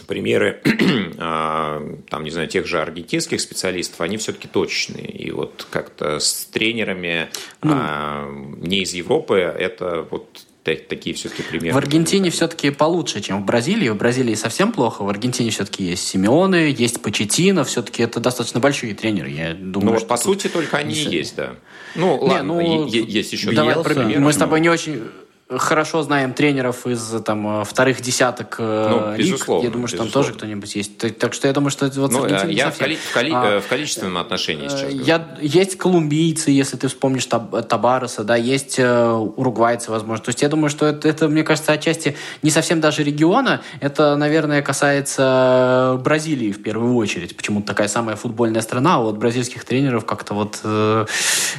[0.06, 0.62] примеры,
[1.18, 5.08] а, там, не знаю, тех же аргентинских специалистов, они все-таки точные.
[5.08, 7.30] И вот как-то с тренерами
[7.62, 10.46] ну, а, не из Европы это вот
[10.76, 11.74] такие все-таки примеры.
[11.74, 13.90] В Аргентине все-таки получше, чем в Бразилии.
[13.90, 15.04] В Бразилии совсем плохо.
[15.04, 17.64] В Аргентине все-таки есть Симеоны, есть Почетино.
[17.64, 19.30] Все-таки это достаточно большие тренеры.
[19.30, 21.56] Я думаю, ну, по сути, только они и есть, да.
[21.96, 24.20] Ну, не, ладно, ну, есть еще давай, примеры.
[24.20, 25.04] Мы с тобой не очень
[25.50, 29.34] хорошо знаем тренеров из там вторых десяток э, ну, лиг.
[29.34, 30.14] Безусловно, я думаю, что безусловно.
[30.14, 31.18] там тоже кто-нибудь есть.
[31.18, 33.62] Так что я думаю, что это вот ну, а я в, коли- в, коли- а,
[33.62, 35.06] в количественном отношении сейчас говорю.
[35.06, 40.26] Я, есть колумбийцы, если ты вспомнишь Таб- Табареса, да, есть э, уругвайцы, возможно.
[40.26, 43.62] То есть я думаю, что это, это, мне кажется, отчасти не совсем даже региона.
[43.80, 47.38] Это, наверное, касается Бразилии в первую очередь.
[47.38, 51.06] Почему-то такая самая футбольная страна, а вот бразильских тренеров как-то вот э,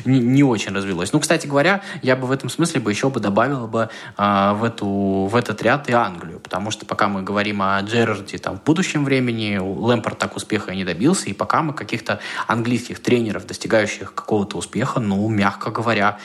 [0.04, 1.12] не, не очень развелось.
[1.14, 4.54] Ну, кстати говоря, я бы в этом смысле бы еще бы добавила бы бы а,
[4.54, 8.58] в, эту, в этот ряд и Англию, потому что пока мы говорим о Джерарде там,
[8.58, 13.46] в будущем времени, Лэмпорт так успеха и не добился, и пока мы каких-то английских тренеров,
[13.46, 16.18] достигающих какого-то успеха, ну, мягко говоря,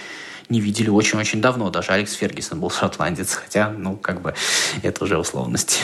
[0.49, 1.70] не видели очень-очень давно.
[1.70, 4.34] Даже Алекс Фергюсон был шотландец, хотя, ну, как бы,
[4.82, 5.80] это уже условности.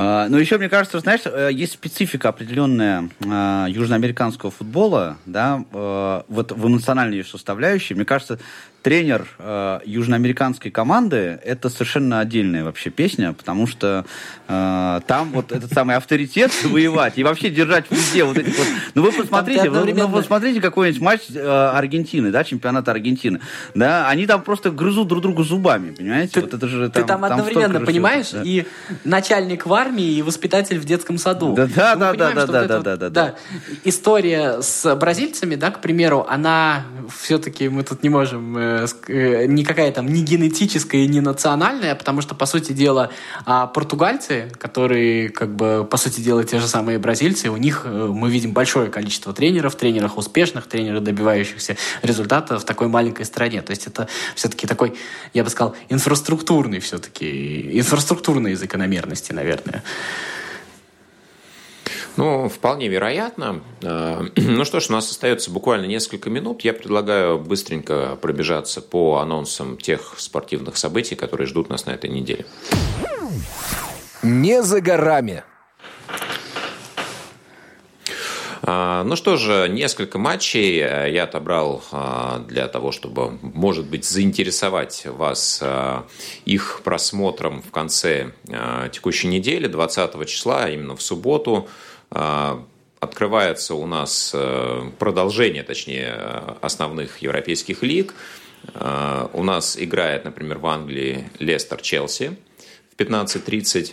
[0.00, 6.22] А, но еще, мне кажется, знаешь, э, есть специфика определенная а, южноамериканского футбола, да, э,
[6.28, 7.94] вот в эмоциональной составляющей.
[7.94, 8.38] Мне кажется,
[8.82, 14.06] тренер э, южноамериканской команды это совершенно отдельная вообще песня, потому что
[14.46, 18.66] там вот этот самый авторитет воевать и вообще держать везде вот эти вот.
[18.94, 23.40] Ну вы посмотрите, вы, ну, вы посмотрите какой-нибудь матч Аргентины, да, чемпионата Аргентины,
[23.74, 26.34] да, они там просто грызут друг друга зубами, понимаете?
[26.34, 28.42] Ты, вот это же там, ты там, там одновременно понимаешь да.
[28.42, 28.64] и
[29.04, 31.54] начальник в армии и воспитатель в детском саду.
[31.54, 33.34] Да, да, да, понимаем, да, да, да, вот да, да, вот, да, да.
[33.84, 39.90] История с бразильцами, да, к примеру, она все-таки мы тут не можем э, э, никакая
[39.92, 43.10] там не генетическая и не национальная, потому что по сути дела
[43.44, 48.08] а португальцы, которые как бы по сути дела те же самые бразильцы, у них э,
[48.12, 53.62] мы видим большое количество тренеров, тренеров успешных, тренеров добивающихся результата в такой маленькой стране.
[53.62, 54.94] То есть это все-таки такой,
[55.32, 59.77] я бы сказал, инфраструктурный все-таки инфраструктурный из закономерности, наверное.
[62.18, 63.62] Ну, вполне вероятно.
[63.80, 66.62] Э, ну что ж, у нас остается буквально несколько минут.
[66.62, 72.44] Я предлагаю быстренько пробежаться по анонсам тех спортивных событий, которые ждут нас на этой неделе.
[74.22, 75.44] Не за горами.
[78.57, 78.57] А,
[79.04, 85.06] ну что же, несколько матчей э, я отобрал а, для того, чтобы, может быть, заинтересовать
[85.06, 86.06] вас а,
[86.44, 88.32] их просмотром в конце
[88.92, 91.68] текущей недели, 20 числа, именно в субботу.
[92.10, 92.64] А,
[93.00, 96.14] открывается у нас э, продолжение, точнее,
[96.60, 98.14] основных европейских лиг.
[98.74, 102.36] А, у нас играет, например, в Англии Лестер-Челси
[102.92, 103.92] в 15.30.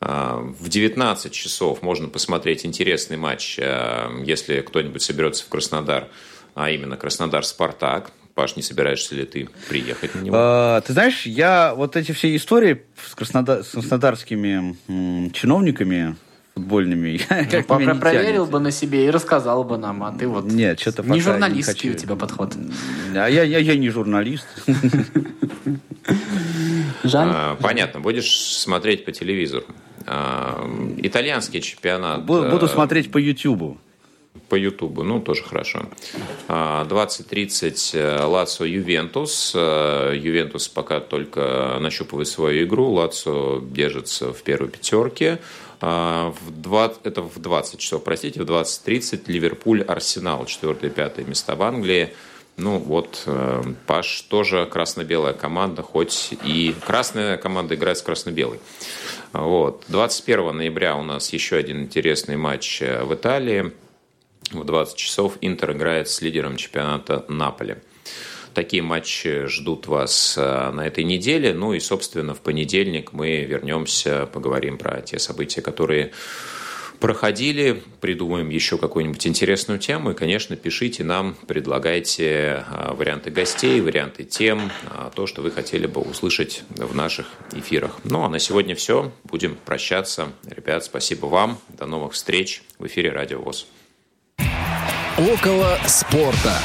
[0.00, 6.08] В 19 часов можно посмотреть интересный матч, если кто-нибудь соберется в Краснодар,
[6.54, 8.10] а именно Краснодар-Спартак.
[8.34, 10.34] Паш, не собираешься ли ты приехать на него?
[10.38, 16.16] А, ты знаешь, я вот эти все истории с, Краснодар, с краснодарскими м, чиновниками
[16.54, 17.20] футбольными.
[17.52, 20.44] Ну, про проверил бы на себе и рассказал бы нам, а ты вот...
[20.44, 22.54] Нет, что-то Не журналистский не у тебя подход.
[23.14, 24.46] А я, я, я не журналист.
[27.04, 27.28] Жаль.
[27.30, 29.66] А, понятно, будешь смотреть по телевизору.
[30.12, 32.24] А, итальянский чемпионат...
[32.24, 33.78] Буду э, смотреть по Ютубу.
[34.48, 35.84] По Ютубу, ну, тоже хорошо.
[36.48, 39.52] 20-30 э, Лацо Ювентус.
[39.54, 42.90] Э, Ювентус пока только нащупывает свою игру.
[42.90, 45.38] Лацо держится в первой пятерке.
[45.80, 51.62] А, в 20, это в 20 часов, простите, в 20.30 Ливерпуль, Арсенал, 4-5 места в
[51.62, 52.12] Англии.
[52.60, 58.60] Ну вот, э, Паш тоже красно-белая команда, хоть и красная команда играет с красно-белой.
[59.32, 59.84] Вот.
[59.88, 63.72] 21 ноября у нас еще один интересный матч э, в Италии.
[64.50, 67.76] В 20 часов Интер играет с лидером чемпионата Наполи.
[68.52, 71.54] Такие матчи ждут вас э, на этой неделе.
[71.54, 76.12] Ну и, собственно, в понедельник мы вернемся, поговорим про те события, которые
[77.00, 80.12] проходили, придумаем еще какую-нибудь интересную тему.
[80.12, 85.86] И, конечно, пишите нам, предлагайте э, варианты гостей, варианты тем, э, то, что вы хотели
[85.86, 87.98] бы услышать в наших эфирах.
[88.04, 89.12] Ну, а на сегодня все.
[89.24, 90.28] Будем прощаться.
[90.44, 91.58] Ребят, спасибо вам.
[91.68, 93.66] До новых встреч в эфире Радио ВОЗ.
[95.18, 96.56] Около спорта.